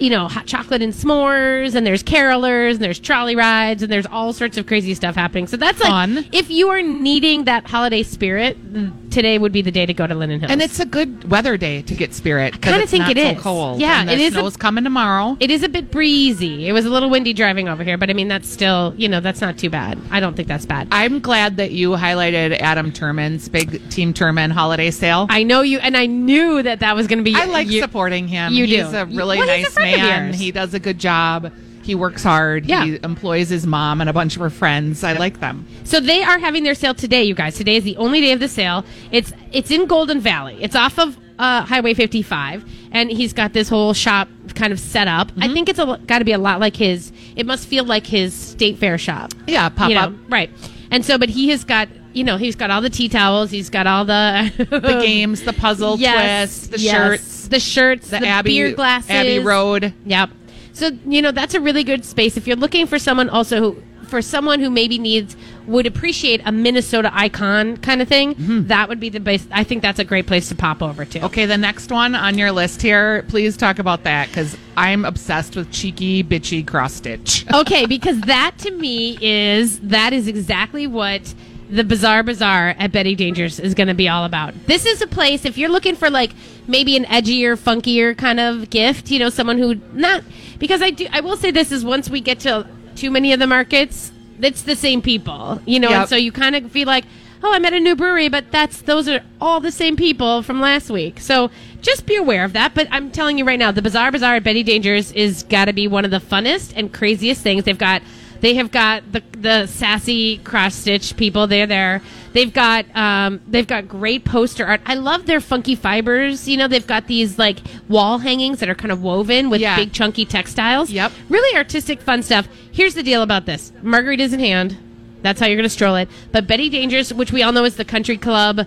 [0.00, 4.06] you know, hot chocolate and s'mores, and there's carolers, and there's trolley rides, and there's
[4.06, 5.46] all sorts of crazy stuff happening.
[5.46, 6.26] So that's like Fun.
[6.32, 9.09] if you are needing that holiday spirit, mm.
[9.10, 10.50] Today would be the day to go to Linden Hills.
[10.52, 12.52] And it's a good weather day to get Spirit.
[12.54, 13.42] 'cause Kinda it's think it so is.
[13.42, 13.80] cold.
[13.80, 15.36] Yeah, and it is a- Snow's coming tomorrow.
[15.40, 16.68] It is a bit breezy.
[16.68, 19.20] It was a little windy driving over here, but I mean that's still, you know,
[19.20, 19.98] that's not too bad.
[20.10, 20.88] I don't think that's bad.
[20.90, 25.26] I'm glad that you highlighted Adam Turman's big Team Turman holiday sale.
[25.30, 27.34] I know you, and I knew that that was going to be.
[27.34, 28.52] I like you, supporting him.
[28.52, 28.96] you he's do.
[28.96, 30.32] a really Well, a nice man.
[30.32, 31.50] He does a good job.
[31.82, 32.66] He works hard.
[32.66, 32.84] Yeah.
[32.84, 35.02] He employs his mom and a bunch of her friends.
[35.02, 35.66] I like them.
[35.84, 37.56] So they are having their sale today, you guys.
[37.56, 38.84] Today is the only day of the sale.
[39.10, 40.58] It's it's in Golden Valley.
[40.60, 45.08] It's off of uh, Highway 55, and he's got this whole shop kind of set
[45.08, 45.28] up.
[45.28, 45.42] Mm-hmm.
[45.42, 47.12] I think it's got to be a lot like his.
[47.34, 49.32] It must feel like his state fair shop.
[49.46, 50.12] Yeah, pop you know, up.
[50.28, 50.50] right?
[50.90, 51.88] And so, but he has got.
[52.12, 53.52] You know, he's got all the tea towels.
[53.52, 56.92] He's got all the The games, the puzzle yes, twist, the yes.
[56.92, 59.94] shirts, the shirts, the, the, Abbey beer glasses, Abbey Road.
[60.04, 60.30] Yep.
[60.72, 63.82] So you know that's a really good space if you're looking for someone also who
[64.10, 68.34] for someone who maybe needs would appreciate a Minnesota icon kind of thing.
[68.34, 68.66] Mm-hmm.
[68.66, 69.46] That would be the base.
[69.52, 71.24] I think that's a great place to pop over to.
[71.26, 75.56] Okay, the next one on your list here, please talk about that because I'm obsessed
[75.56, 77.46] with cheeky, bitchy cross stitch.
[77.54, 81.32] okay, because that to me is that is exactly what
[81.70, 84.54] the Bazaar Bazaar at Betty Dangers is going to be all about.
[84.66, 86.32] This is a place if you're looking for like
[86.70, 90.22] maybe an edgier, funkier kind of gift, you know, someone who not
[90.58, 93.40] because I do I will say this is once we get to too many of
[93.40, 96.00] the markets, it's the same people, you know, Yep.
[96.00, 97.04] and so you kind of feel like
[97.42, 100.60] Oh, I'm at a new brewery, but that's those are all the same people from
[100.60, 101.20] last week.
[101.20, 102.74] So just be aware of that.
[102.74, 105.72] But I'm telling you right now, the Bazaar Bazaar at Betty Dangers is got to
[105.72, 107.64] be one of the funnest and craziest things.
[107.64, 108.02] They've got
[108.40, 111.46] they have got the the sassy cross stitch people.
[111.46, 112.02] They're there.
[112.32, 114.80] They've got um, they've got great poster art.
[114.86, 116.48] I love their funky fibers.
[116.48, 119.76] You know, they've got these like wall hangings that are kind of woven with Yeah.
[119.76, 120.90] big chunky textiles.
[120.90, 121.12] Yep.
[121.28, 122.48] Really artistic, fun stuff.
[122.72, 124.76] Here's the deal about this: margaritas in hand.
[125.22, 126.08] That's how you're going to stroll it.
[126.32, 128.66] But Betty Dangers, which we all know is the country club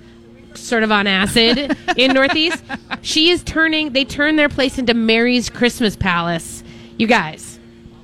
[0.54, 2.64] sort of on acid in Northeast,
[3.02, 6.64] she is turning, they turn their place into Mary's Christmas Palace.
[7.00, 7.53] You guys,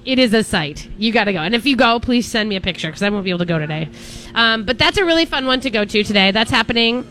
[0.05, 0.87] it is a sight.
[0.97, 1.39] You got to go.
[1.39, 3.45] And if you go, please send me a picture because I won't be able to
[3.45, 3.89] go today.
[4.33, 6.31] Um, but that's a really fun one to go to today.
[6.31, 7.07] That's happening.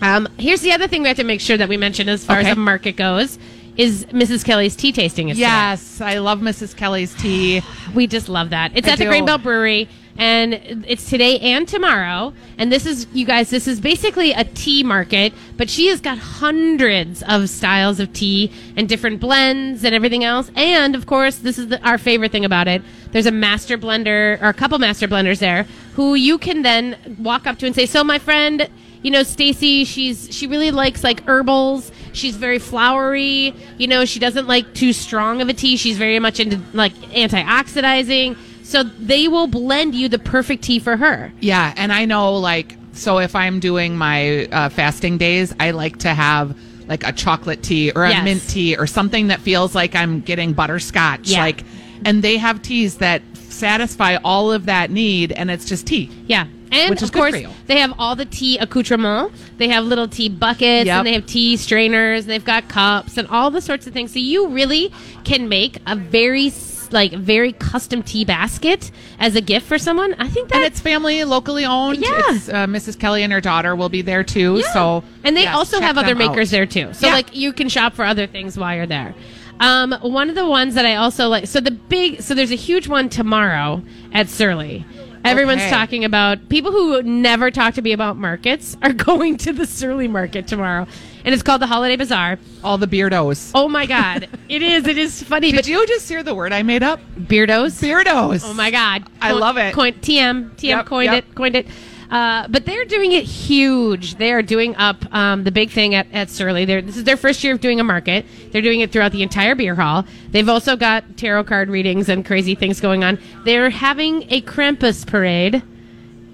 [0.00, 2.38] Um, here's the other thing we have to make sure that we mention as far
[2.40, 2.50] Okay.
[2.50, 3.38] as the market goes
[3.76, 4.44] is Mrs.
[4.44, 5.46] Kelly's tea tasting is today.
[5.46, 6.76] Yes, I love Mrs.
[6.76, 7.62] Kelly's tea.
[7.94, 8.72] We just love that.
[8.74, 9.10] It's I at the do.
[9.10, 12.32] Grain Belt Brewery, and it's today and tomorrow.
[12.58, 16.18] And this is, you guys, this is basically a tea market, but she has got
[16.18, 20.50] hundreds of styles of tea and different blends and everything else.
[20.54, 22.82] And of course, this is the, our favorite thing about it.
[23.12, 27.46] There's a master blender or a couple master blenders there who you can then walk
[27.46, 28.68] up to and say, "So, my friend."
[29.02, 34.20] you know stacy she's she really likes like herbals she's very flowery you know she
[34.20, 38.36] doesn't like too strong of a tea she's very much into like antioxidizing
[38.72, 42.76] so they will blend you the perfect tea for her Yeah, and I know like
[42.94, 46.54] so if I'm doing my uh, fasting days, I like to have
[46.88, 48.24] like a chocolate tea or a Yes.
[48.24, 51.28] mint tea or something that feels like I'm getting butterscotch.
[51.30, 51.40] Yeah.
[51.40, 51.64] Like,
[52.04, 56.10] and they have teas that satisfy all of that need, and it's just tea.
[56.26, 59.38] yeah and Which is of course they have all the tea accoutrements.
[59.58, 60.96] they have little tea buckets Yep.
[60.98, 64.12] and they have tea strainers and they've got cups and all the sorts of things
[64.14, 64.90] so you really
[65.24, 66.48] can make a very
[66.92, 70.80] like very custom tea basket as a gift for someone i think that And it's
[70.80, 71.98] family, locally owned.
[71.98, 72.10] Yeah.
[72.28, 72.98] It's, uh, Mrs.
[72.98, 74.62] Kelly and her daughter will be there too.
[74.72, 76.56] So, and they yes, also have other makers out.
[76.56, 76.92] there too.
[76.92, 77.14] So Yeah.
[77.14, 79.14] like you can shop for other things while you're there.
[79.60, 81.46] Um, one of the ones that I also like.
[81.46, 82.20] So the big.
[82.22, 84.84] So there's a huge one tomorrow at Surly.
[85.24, 85.70] Everyone's Okay.
[85.70, 90.08] talking about people who never talk to me about markets are going to the Surly
[90.08, 90.86] Market tomorrow,
[91.24, 92.38] and it's called the Holiday Bazaar.
[92.64, 93.52] All the beardos.
[93.54, 94.86] Oh my God, it is.
[94.86, 97.00] It is funny, Did but you just hear the word I made up?
[97.18, 97.80] beardos.
[97.80, 98.42] Beardos.
[98.44, 99.04] Oh my god!
[99.20, 99.74] I love it.
[99.74, 101.24] Coin, TM TM Yep, coined yep.
[101.24, 101.66] it coined it.
[102.12, 104.16] Uh, but they're doing it huge.
[104.16, 106.66] They are doing up um, the big thing at, at Surly.
[106.66, 108.26] They're, this is their first year of doing a market.
[108.50, 110.04] They're doing it throughout the entire beer hall.
[110.30, 113.18] They've also got tarot card readings and crazy things going on.
[113.46, 115.62] They're having a Krampus parade.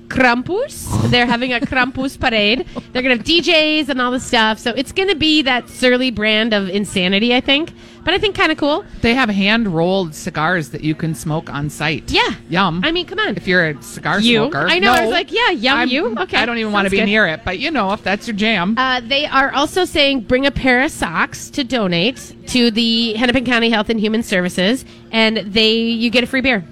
[0.08, 1.10] Krampus.
[1.10, 2.66] They're having a Krampus parade.
[2.92, 4.58] They're going to have DJs and all this stuff.
[4.58, 7.72] So it's going to be that Surly brand of insanity, I think.
[8.04, 8.84] But I think kind of cool.
[9.02, 12.10] They have hand rolled cigars that you can smoke on site.
[12.10, 12.30] Yeah.
[12.48, 12.80] Yum.
[12.82, 13.36] I mean, come on.
[13.36, 14.38] if you're a cigar You?
[14.50, 14.66] smoker.
[14.66, 16.16] I know, I was like, yeah, yum, I'm- you.
[16.18, 17.04] Okay, I don't even want to be good.
[17.06, 18.76] near it, but you know, if that's your jam.
[18.78, 23.44] Uh, they are also saying bring a pair of socks to donate to the Hennepin
[23.44, 26.64] County Health and Human Services, and they you get a free beer.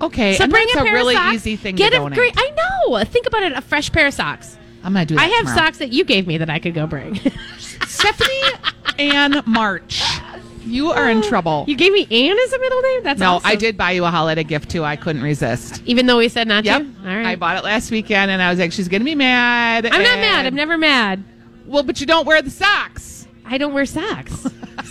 [0.00, 0.34] Okay.
[0.34, 1.34] So and bring a pair really of socks.
[1.36, 2.34] easy thing get to a great.
[2.36, 2.50] I
[2.88, 3.04] know.
[3.04, 3.52] Think about it.
[3.52, 4.56] A fresh pair of socks.
[4.84, 5.22] I'm gonna do that.
[5.22, 5.56] I have tomorrow.
[5.58, 7.16] socks that you gave me that I could go bring.
[7.86, 8.42] Stephanie
[8.98, 10.02] and March.
[10.64, 11.64] You are in trouble.
[11.68, 13.02] You gave me Anne as a middle name.
[13.04, 13.48] That's no, awesome.
[13.48, 14.82] I did buy you a holiday gift too.
[14.84, 15.80] I couldn't resist.
[15.86, 16.82] Even though we said not Yep.
[16.82, 17.08] to.
[17.08, 17.26] All right.
[17.26, 19.86] I bought it last weekend and I was like, she's going to be mad.
[19.86, 20.44] I'm not mad.
[20.44, 21.22] I'm never mad.
[21.66, 23.28] Well, but you don't wear the socks.
[23.44, 24.46] I don't wear socks.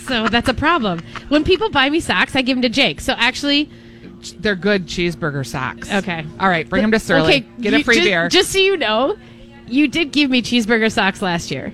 [0.06, 1.00] so that's a problem.
[1.28, 3.02] When people buy me socks, I give them to Jake.
[3.02, 3.70] So actually,
[4.32, 5.92] They're good cheeseburger socks.
[5.92, 6.24] Okay.
[6.40, 6.68] All right.
[6.68, 7.46] Bring them to Surly.
[7.60, 8.28] Get a you- free beer.
[8.28, 9.16] Just so you know,
[9.66, 11.72] you did give me cheeseburger socks last year.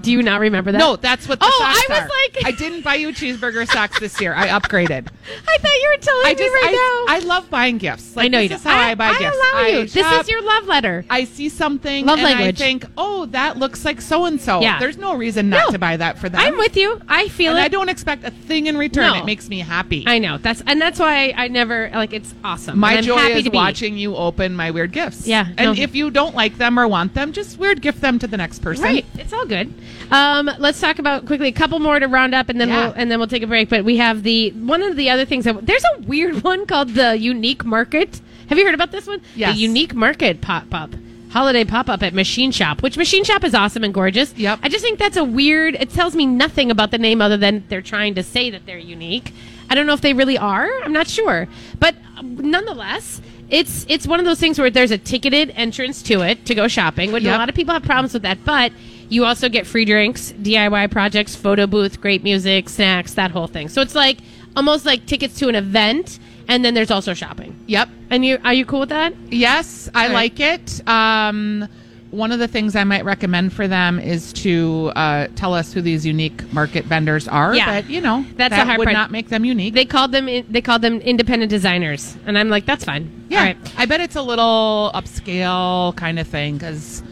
[0.00, 0.78] Do you not remember that?
[0.78, 2.08] no, that's what the Oh, socks I was are.
[2.08, 4.32] like- I didn't buy you cheeseburger socks this year.
[4.34, 5.08] I upgraded.
[5.48, 7.14] I thought you were telling I me right I, now.
[7.14, 8.14] I love buying gifts.
[8.14, 8.68] Like, I know you this do.
[8.68, 9.36] is how I, buy I gifts.
[9.36, 9.86] allow I you.
[9.86, 11.04] This is your love letter.
[11.10, 12.60] I see something Love and language.
[12.60, 14.60] I think, oh, that looks like so and so.
[14.60, 14.78] Yeah.
[14.78, 15.72] There's no reason not No.
[15.72, 16.40] to buy that for them.
[16.40, 17.00] I'm with you.
[17.08, 17.62] I feel and it.
[17.64, 19.12] I don't expect a thing in return.
[19.12, 19.18] No.
[19.20, 20.04] It makes me happy.
[20.06, 22.12] I know that's and that's why I never like.
[22.12, 22.78] It's awesome.
[22.78, 23.56] my I'm joy happy is to be.
[23.56, 25.26] watching you open my weird gifts.
[25.26, 25.82] Yeah, And no.
[25.82, 28.60] if you don't like them or want them, just weird gift them to the next
[28.60, 28.84] person.
[28.84, 29.74] Right, it's all good.
[30.10, 32.86] Um, let's talk about quickly a couple more to round up, and then Yeah.
[32.86, 33.68] we'll and then we'll take a break.
[33.68, 35.44] But we have the one of the other things.
[35.44, 38.20] That, there's a weird one called the Unique Market.
[38.48, 39.20] Have you heard about this one?
[39.36, 39.54] Yes.
[39.54, 40.90] The Unique Market pop up.
[41.30, 44.32] Holiday pop up at Machine Shop, which Machine Shop is awesome and gorgeous.
[44.38, 44.60] Yep.
[44.62, 45.74] I just think that's a weird.
[45.74, 48.78] It tells me nothing about the name other than they're trying to say that they're
[48.78, 49.34] unique.
[49.68, 50.66] I don't know if they really are.
[50.82, 51.46] I'm not sure,
[51.78, 53.20] but um, nonetheless,
[53.50, 56.66] it's it's one of those things where there's a ticketed entrance to it to go
[56.66, 57.12] shopping.
[57.12, 57.34] Which Yep.
[57.34, 58.72] a lot of people have problems with that, but
[59.08, 63.68] you also get free drinks, DIY projects, photo booth, great music, snacks, that whole thing.
[63.68, 64.18] So it's like
[64.56, 66.18] almost like tickets to an event,
[66.48, 67.58] and then there's also shopping.
[67.66, 67.88] Yep.
[68.10, 69.14] And you are you cool with that?
[69.30, 70.14] Yes, I All right.
[70.14, 70.88] like it.
[70.88, 71.68] Um,
[72.10, 75.82] one of the things I might recommend for them is to uh, tell us who
[75.82, 77.54] these unique market vendors are.
[77.54, 77.82] Yeah.
[77.82, 78.94] But you know, That's that the hard would part.
[78.94, 79.74] not make them unique.
[79.74, 83.26] They called them they called them independent designers, and I'm like, that's fine.
[83.28, 83.56] yeah, All right.
[83.76, 87.02] I bet it's a little upscale kind of thing because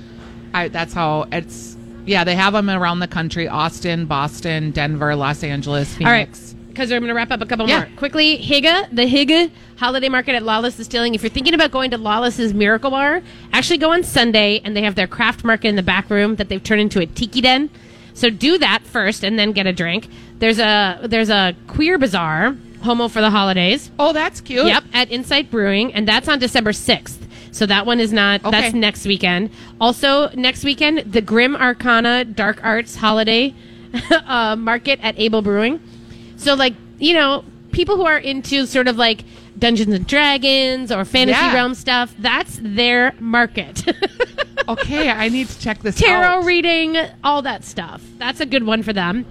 [0.53, 1.76] that's how it's.
[2.07, 6.07] Yeah, they have them around the country: Austin, Boston, Denver, Los Angeles, Phoenix.
[6.07, 6.53] All right.
[6.69, 7.79] Because we're going to wrap up a couple Yeah.
[7.81, 7.88] more.
[7.97, 11.14] Quickly, Higa, the Higa Holiday Market at Lawless Distilling.
[11.14, 14.83] If you're thinking about going to Lawless's Miracle Bar, actually go on Sunday, and they
[14.83, 17.71] have their craft market in the back room that they've turned into a tiki den.
[18.12, 20.09] So do that first, and then get a drink.
[20.38, 23.90] There's a there's a queer bazaar, homo for the holidays.
[23.99, 24.66] Oh, that's cute.
[24.66, 27.19] Yep, at Insight Brewing, and that's on December 6th.
[27.57, 28.51] So that one is not, Okay.
[28.61, 29.49] that's next weekend.
[29.81, 33.55] Also, next weekend, the Grim Arcana Dark Arts Holiday
[34.27, 35.81] uh, Market at Able Brewing.
[36.37, 39.25] So, like, you know, people who are into sort of like
[39.59, 41.55] Dungeons and Dragons or fantasy Yeah.
[41.55, 43.83] realm stuff, that's their market.
[44.69, 46.45] Okay, I need to check this Tarot out.
[46.45, 48.03] reading, all that stuff.
[48.19, 49.25] That's a good one for them.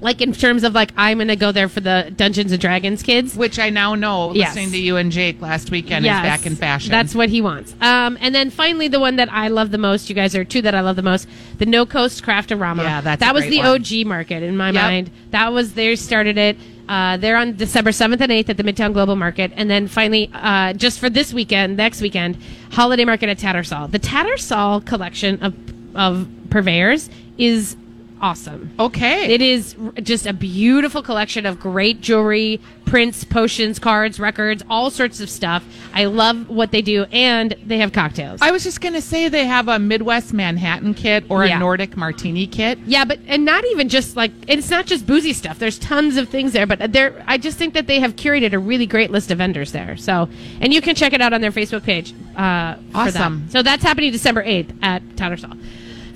[0.00, 3.02] Like, in terms of like, I'm going to go there for the Dungeons and Dragons
[3.02, 3.34] kids.
[3.36, 4.50] which I now know, Yes.
[4.54, 6.90] listening to you and Jake last weekend, Yes, is back in fashion.
[6.92, 7.74] That's what he wants.
[7.80, 10.08] Um, and then finally, the one that I love the most.
[10.08, 11.26] You guys are two that I love the most.
[11.58, 12.82] The No Coast Craftorama.
[12.82, 13.66] Yeah, that's that was the one.
[13.66, 14.74] OG market in my Yep.
[14.74, 15.10] mind.
[15.32, 16.56] That was they started it.
[16.88, 20.30] Uh, they're on December seventh and eighth at the Midtown Global Market, and then finally,
[20.32, 22.38] uh, just for this weekend, next weekend,
[22.70, 23.90] holiday market at Tattersall.
[23.90, 25.54] The Tattersall collection of
[25.94, 27.76] of purveyors is
[28.20, 28.70] awesome.
[28.78, 29.32] okay.
[29.32, 35.20] It is just a beautiful collection of great jewelry, prints, potions, cards, records, all sorts
[35.20, 35.62] of stuff.
[35.92, 38.40] I love what they do, and they have cocktails.
[38.40, 41.56] I was just gonna say they have a Midwest Manhattan kit or Yeah.
[41.56, 42.78] a Nordic Martini kit.
[42.86, 45.58] yeah, but and not even just like it's not just boozy stuff.
[45.58, 48.58] There's tons of things there, but there I just think that they have curated a
[48.58, 49.96] really great list of vendors there.
[49.96, 50.28] So,
[50.60, 52.12] and you can check it out on their Facebook page.
[52.36, 53.16] Uh, for that.
[53.16, 53.46] Awesome.
[53.50, 55.58] So that's happening December eighth at Tattersall.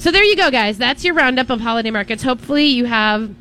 [0.03, 0.79] So there you go, guys.
[0.79, 2.25] That's your roundup of holiday markets.
[2.25, 3.33] Hopefully, you have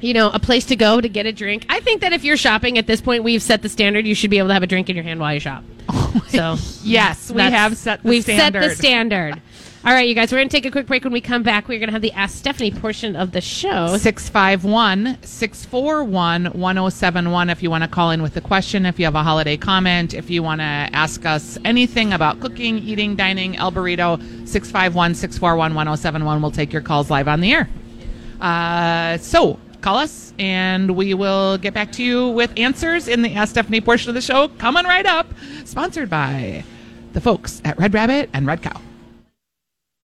[0.00, 1.64] you know, a place to go to get a drink.
[1.70, 4.06] I think that if you're shopping at this point, we've set the standard.
[4.06, 5.64] You should be able to have a drink in your hand while you shop.
[6.16, 8.62] Oh so Yes, we have set the we've standard.
[8.62, 9.42] set the standard.
[9.86, 11.04] All right, you guys, we're going to take a quick break.
[11.04, 13.98] When we come back, we're going to have the Ask Stephanie portion of the show.
[13.98, 19.14] 651 641 1071 if you want to call in with a question, if you have
[19.14, 23.72] a holiday comment, if you want to ask us anything about cooking, eating, dining, El
[23.72, 24.16] Burrito,
[24.48, 26.40] 651 641 1071.
[26.40, 27.68] We'll take your calls live on the air.
[28.40, 33.34] Uh, so call us and we will get back to you with answers in the
[33.34, 35.26] Ask Stephanie portion of the show coming right up.
[35.66, 36.64] Sponsored by
[37.12, 38.80] the folks at Red Rabbit and Red Cow.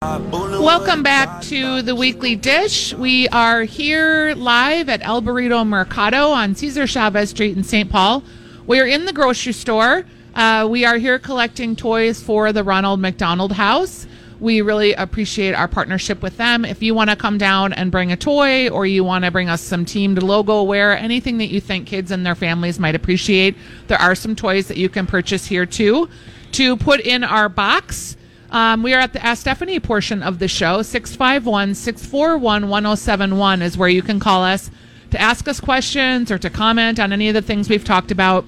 [0.03, 2.95] Welcome back to the weekly dish.
[2.95, 7.91] We are here live at El Burrito Mercado on Cesar Chavez Street in St.
[7.91, 8.23] Paul.
[8.67, 10.07] We are in the grocery store.
[10.35, 14.07] Uh, we are here collecting toys for the Ronald McDonald House.
[14.41, 16.65] We really appreciate our partnership with them.
[16.65, 19.51] If you want to come down and bring a toy or you want to bring
[19.51, 23.55] us some teamed logo wear, anything that you think kids and their families might appreciate,
[23.89, 26.09] there are some toys that you can purchase here too.
[26.53, 28.17] To put in our box,
[28.51, 30.83] um, we are at the Ask Stephanie portion of the show.
[30.83, 34.71] 651 641 1071 is where you can call us
[35.11, 38.45] to ask us questions or to comment on any of the things we've talked about.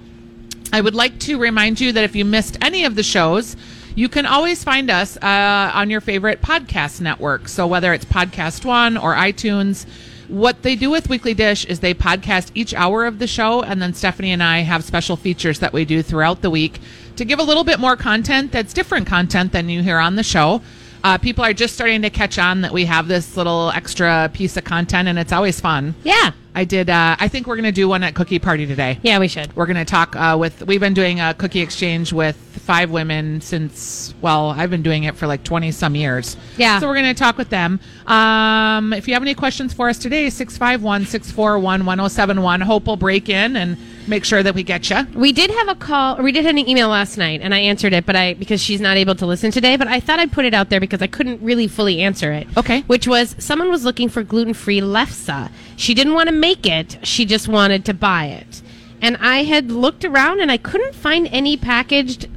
[0.73, 3.57] I would like to remind you that if you missed any of the shows,
[3.95, 7.49] you can always find us uh, on your favorite podcast network.
[7.49, 9.87] So whether it's Podcast One or iTunes,
[10.29, 13.83] what they do with Weekly Dish is they podcast each hour of the show, and
[13.83, 16.81] then Stephanie and I have special features that we do throughout the week
[17.17, 20.23] to give a little bit more content that's different content than you hear on the
[20.23, 20.63] show.
[21.05, 24.57] Uh, people are just starting to catch on that we have this little extra piece
[24.57, 25.95] of content, and it's always fun.
[26.05, 26.33] Yeah.
[26.55, 26.91] I did.
[26.91, 28.99] Uh, I think we're going to do one at Cookie Party today.
[29.03, 29.55] Yeah, we should.
[29.57, 30.67] We're going to talk uh, with.
[30.67, 34.13] We've been doing a cookie exchange with five women since.
[34.21, 36.37] Well, I've been doing it for like twenty some years.
[36.59, 36.79] Yeah.
[36.79, 37.81] So we're going to talk with them.
[38.07, 42.63] Um, if you have any questions for us today, 651-641-1071.
[42.63, 43.77] Hope will break in and
[44.07, 45.07] make sure that we get you.
[45.15, 47.61] We did have a call, or we did have an email last night, and I
[47.61, 49.77] answered it, but I because she's not able to listen today.
[49.77, 52.47] But I thought I'd put it out there because I couldn't really fully answer it.
[52.57, 52.83] Okay.
[52.83, 55.51] Which was someone was looking for gluten free lefse.
[55.77, 58.63] She didn't want to make it; she just wanted to buy it.
[59.01, 62.29] And I had looked around, and I couldn't find any packaged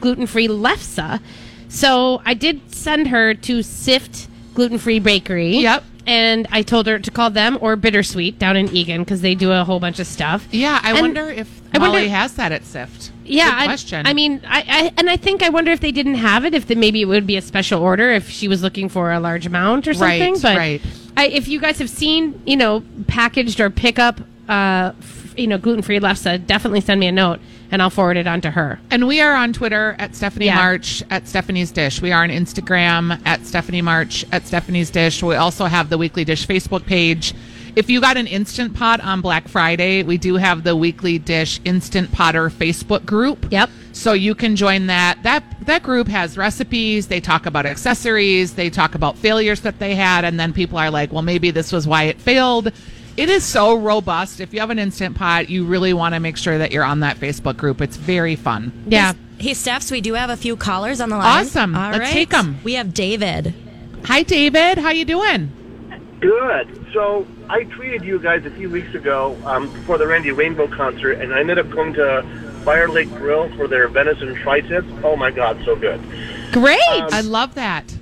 [0.00, 1.20] gluten free lefse.
[1.68, 5.58] So I did send her to Sift Gluten Free Bakery.
[5.58, 5.84] Yep.
[6.06, 9.50] And I told her to call them or Bittersweet down in Eagan because they do
[9.50, 10.46] a whole bunch of stuff.
[10.52, 13.10] Yeah, I And wonder if I wonder- has that at Sift.
[13.24, 14.06] Yeah, Good I- question.
[14.06, 16.68] I, mean, I, I and I think I wonder if they didn't have it, if
[16.68, 19.46] the, maybe it would be a special order if she was looking for a large
[19.46, 20.40] amount or Right, something.
[20.40, 20.80] but right.
[21.16, 25.58] I, if you guys have seen, you know, packaged or pickup, uh, f- you know,
[25.58, 27.40] gluten free lefse, definitely send me a note
[27.70, 28.78] and I'll forward it on to her.
[28.90, 30.54] And we are on Twitter at Stephanie Yeah.
[30.56, 32.00] March at Stephanie's Dish.
[32.00, 35.22] We are on Instagram at Stephanie March at Stephanie's Dish.
[35.22, 37.34] We also have the Weekly Dish Facebook page.
[37.76, 41.60] If you got an Instant Pot on Black Friday, we do have the Weekly Dish
[41.66, 43.46] Instant Potter Facebook group.
[43.52, 43.68] Yep.
[43.92, 45.22] So you can join that.
[45.24, 47.08] That that group has recipes.
[47.08, 48.54] They talk about accessories.
[48.54, 51.70] They talk about failures that they had, and then people are like, "Well, maybe this
[51.70, 52.72] was why it failed."
[53.18, 54.40] It is so robust.
[54.40, 57.00] If you have an instant pot, you really want to make sure that you're on
[57.00, 57.82] that Facebook group.
[57.82, 58.72] It's very fun.
[58.86, 59.12] Yeah.
[59.36, 61.44] Hey, Stephs, we do have a few callers on the line.
[61.44, 61.76] Awesome.
[61.76, 62.12] All Let's right.
[62.12, 62.56] take 'em.
[62.64, 63.52] We have David.
[64.04, 64.78] Hi, David.
[64.78, 65.50] How you doing?
[66.20, 66.85] Good.
[66.96, 71.20] So I tweeted you guys a few weeks ago um, before the Randy Rainbow concert,
[71.20, 72.22] and I ended up going to
[72.64, 74.88] Fire Lake Grill for their venison tri-tips.
[75.04, 76.00] Oh my God, so good.
[76.52, 76.78] Great.
[76.88, 77.94] I love that.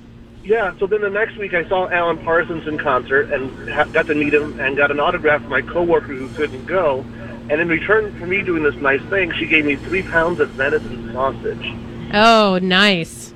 [0.45, 0.73] Yeah.
[0.79, 4.15] So then the next week I saw Alan Parsons in concert and ha- got to
[4.15, 7.01] meet him and got an autograph from my coworker who couldn't go.
[7.49, 10.51] And in return for me doing this nice thing, she gave me three pounds of
[10.51, 11.73] venison sausage.
[12.13, 13.33] oh, nice.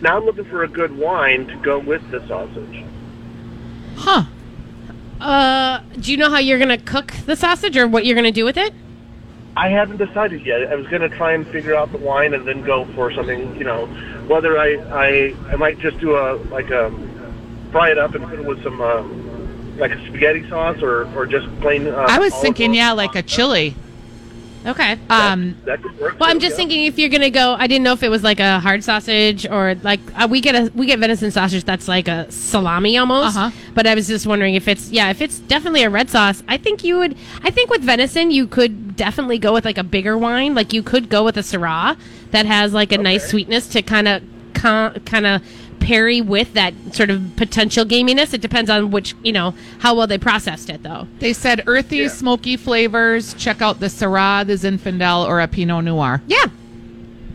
[0.00, 2.84] Now I'm looking for a good wine to go with the sausage.
[3.96, 4.26] Huh.
[5.22, 8.24] Uh, do you know how you're going to cook the sausage or what you're going
[8.24, 8.74] to do with it?
[9.56, 10.66] I haven't decided yet.
[10.66, 13.54] I was going to try and figure out the wine and then go for something.
[13.56, 13.86] You know,
[14.26, 16.90] whether I I I might just do a like a
[17.70, 19.02] fry it up and put it with some uh,
[19.78, 21.86] like a spaghetti sauce or or just plain.
[21.86, 23.76] Uh, I was thinking, yeah, like a chili.
[24.64, 24.98] Okay.
[25.10, 26.20] Um, That could work.
[26.20, 26.56] Well, I'm just yeah.
[26.58, 29.46] thinking if you're gonna go, I didn't know if it was like a hard sausage
[29.46, 33.36] or like uh, we get a we get venison sausage that's like a salami almost.
[33.36, 33.50] Uh-huh.
[33.74, 36.42] But I was just wondering if it's yeah, if it's definitely a red sauce.
[36.48, 37.16] I think you would.
[37.42, 40.54] I think with venison you could definitely go with like a bigger wine.
[40.54, 41.98] Like you could go with a Syrah
[42.30, 44.22] that has like a nice sweetness to kind of
[44.54, 45.42] kind of
[45.82, 48.32] parry with that sort of potential gaminess.
[48.32, 51.06] It depends on which you know how well they processed it though.
[51.18, 52.08] they said earthy, Yeah.
[52.08, 53.34] smoky flavors.
[53.34, 56.22] Check out the Syrah, the Zinfandel, or a Pinot Noir.
[56.26, 56.46] Yeah.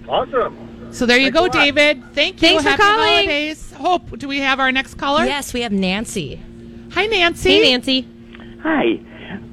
[0.08, 0.90] Awesome.
[0.92, 1.60] So there you Thanks go.
[1.62, 2.02] David.
[2.14, 2.48] Thank you.
[2.48, 3.08] Thanks for calling.
[3.26, 3.72] holidays.
[3.74, 4.18] Hope.
[4.18, 5.26] Do we have our next caller?
[5.26, 6.42] Yes, we have Nancy.
[6.94, 7.50] Hi, Nancy.
[7.52, 8.08] Hey Nancy.
[8.64, 9.00] Hi.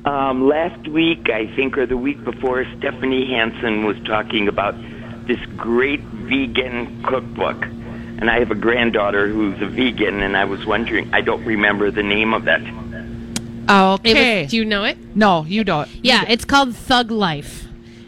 [0.04, 4.74] Um, last week, I think, or the week before, Stephanie Hansen was talking about
[5.26, 7.66] this great vegan cookbook.
[8.24, 11.90] And I have a granddaughter who's a vegan, and I was wondering, I don't remember
[11.90, 12.62] the name of it.
[12.62, 14.42] It Okay.
[14.44, 14.96] was, do you know it?
[15.14, 15.90] no, you don't.
[16.02, 17.64] Yeah, it's called Thug Life.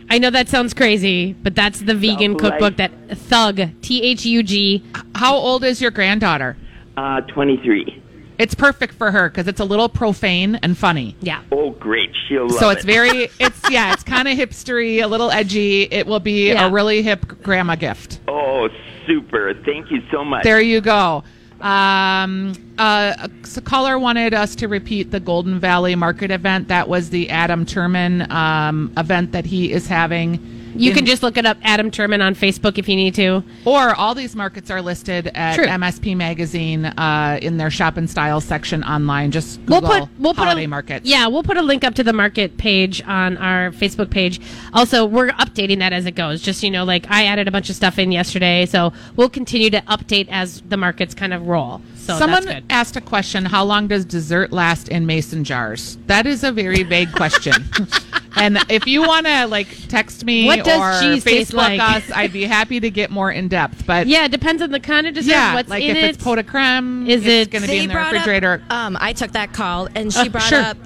[0.08, 2.92] I know that sounds crazy, but that's the vegan Thug cookbook Life.
[3.08, 4.82] that Thug T H U G.
[5.16, 6.56] How old is your granddaughter?
[6.96, 8.02] Uh, 23.
[8.38, 11.16] It's perfect for her because it's a little profane and funny.
[11.20, 11.42] Yeah.
[11.50, 12.10] Oh, great.
[12.28, 12.58] She'll love it.
[12.58, 12.86] So it's it.
[12.86, 15.82] very, it's yeah, it's kind of hipstery, a little edgy.
[15.90, 16.66] It will be Yeah.
[16.66, 18.20] a really hip grandma gift.
[18.28, 18.68] Oh,
[19.06, 19.54] super.
[19.64, 20.44] Thank you so much.
[20.44, 21.24] There you go.
[21.60, 26.68] Um, uh, a caller wanted us to repeat the Golden Valley Market event.
[26.68, 30.55] That was the Adam Turman um, event that he is having.
[30.78, 33.42] You in- can just look it up, Adam Turman, on Facebook if you need to.
[33.64, 35.66] or all these markets are listed at True.
[35.66, 39.30] MSP Magazine uh, in their shop and style section online.
[39.30, 41.08] Just We'll put we'll put holiday a, markets.
[41.08, 44.40] Yeah, we'll put a link up to the market page on our Facebook page.
[44.72, 46.42] Also, we're updating that as it goes.
[46.42, 49.70] Just you know, like I added a bunch of stuff in yesterday, so we'll continue
[49.70, 51.80] to update as the markets kind of roll.
[51.96, 55.98] So Someone asked a question How long does dessert last in mason jars?
[56.06, 57.52] That is a very vague question.
[58.36, 61.80] and if you want to like text me What does or cheese taste Facebook like?
[61.80, 63.86] us, I'd be happy to get more in depth.
[63.86, 65.30] But Yeah, it depends on the kind of dessert.
[65.30, 66.14] yeah, what's like in if it.
[66.16, 68.62] it's pot de creme, Is it's it- going to be in the refrigerator.
[68.68, 70.60] Up, um, I took that call, and she Uh, brought sure.
[70.62, 70.76] up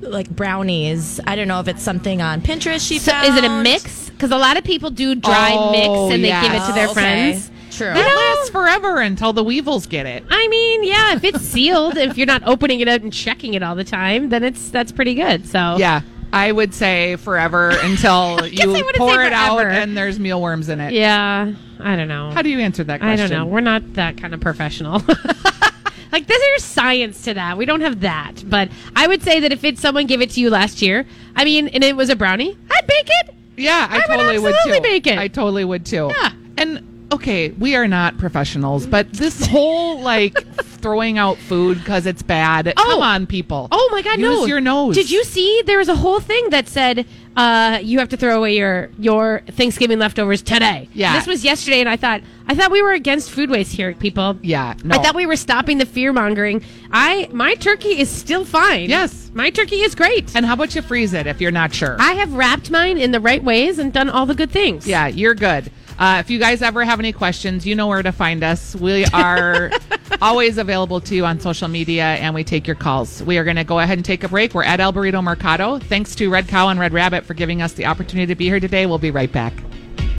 [0.00, 1.20] like brownies.
[1.26, 2.86] I don't know if it's something on Pinterest.
[2.86, 3.26] She so found.
[3.28, 4.10] is it a mix?
[4.10, 6.86] Because a lot of people do dry Oh, mix and they give it to their
[6.86, 7.32] Oh, okay.
[7.32, 7.50] friends.
[7.70, 7.94] True.
[7.94, 10.24] that lasts forever until the weevils get it.
[10.30, 13.62] I mean, yeah, if it's sealed, if you're not opening it up and checking it
[13.62, 15.46] all the time, then it's that's pretty good.
[15.46, 16.00] So Yeah.
[16.32, 20.92] I would say forever until you pour it out and there's mealworms in it.
[20.92, 22.30] yeah, I don't know.
[22.30, 23.26] How do you answer that question?
[23.26, 23.46] I don't know.
[23.46, 25.02] We're not that kind of professional.
[26.12, 27.56] like there's science to that.
[27.56, 28.42] We don't have that.
[28.46, 31.06] But I would say that if it's someone gave it to you last year,
[31.36, 33.34] I mean, and it was a brownie, I'd bake it.
[33.56, 34.92] Yeah, I, I totally would, absolutely too.
[34.92, 35.18] make it.
[35.18, 36.10] I totally would too.
[36.16, 36.32] Yeah.
[36.56, 40.34] And okay, we are not professionals, but this whole like
[40.80, 42.72] throwing out food because it's bad.
[42.76, 43.68] Come on, people.
[43.70, 44.18] Oh my God!
[44.18, 44.46] Use no.
[44.46, 44.94] your nose.
[44.94, 45.62] Did you see?
[45.66, 47.06] There was a whole thing that said
[47.36, 50.88] uh, you have to throw away your your Thanksgiving leftovers today.
[50.92, 51.16] Yeah.
[51.16, 54.38] This was yesterday, and I thought I thought we were against food waste here, people.
[54.42, 54.96] Yeah, no.
[54.96, 56.64] I thought we were stopping the fear mongering.
[56.90, 58.88] I my turkey is still fine.
[58.88, 59.30] Yes.
[59.34, 60.34] my turkey is great.
[60.34, 61.96] And how about you freeze it if you're not sure?
[62.00, 64.86] I have wrapped mine in the right ways and done all the good things.
[64.86, 65.70] yeah, you're good.
[65.98, 68.74] Uh, if you guys ever have any questions, you know where to find us.
[68.76, 69.70] We are
[70.22, 73.20] always available to you on social media and we take your calls.
[73.24, 74.54] We are going to go ahead and take a break.
[74.54, 75.80] We're at El Burrito Mercado.
[75.80, 78.60] Thanks to Red Cow and Red Rabbit for giving us the opportunity to be here
[78.60, 78.86] today.
[78.86, 79.52] We'll be right back.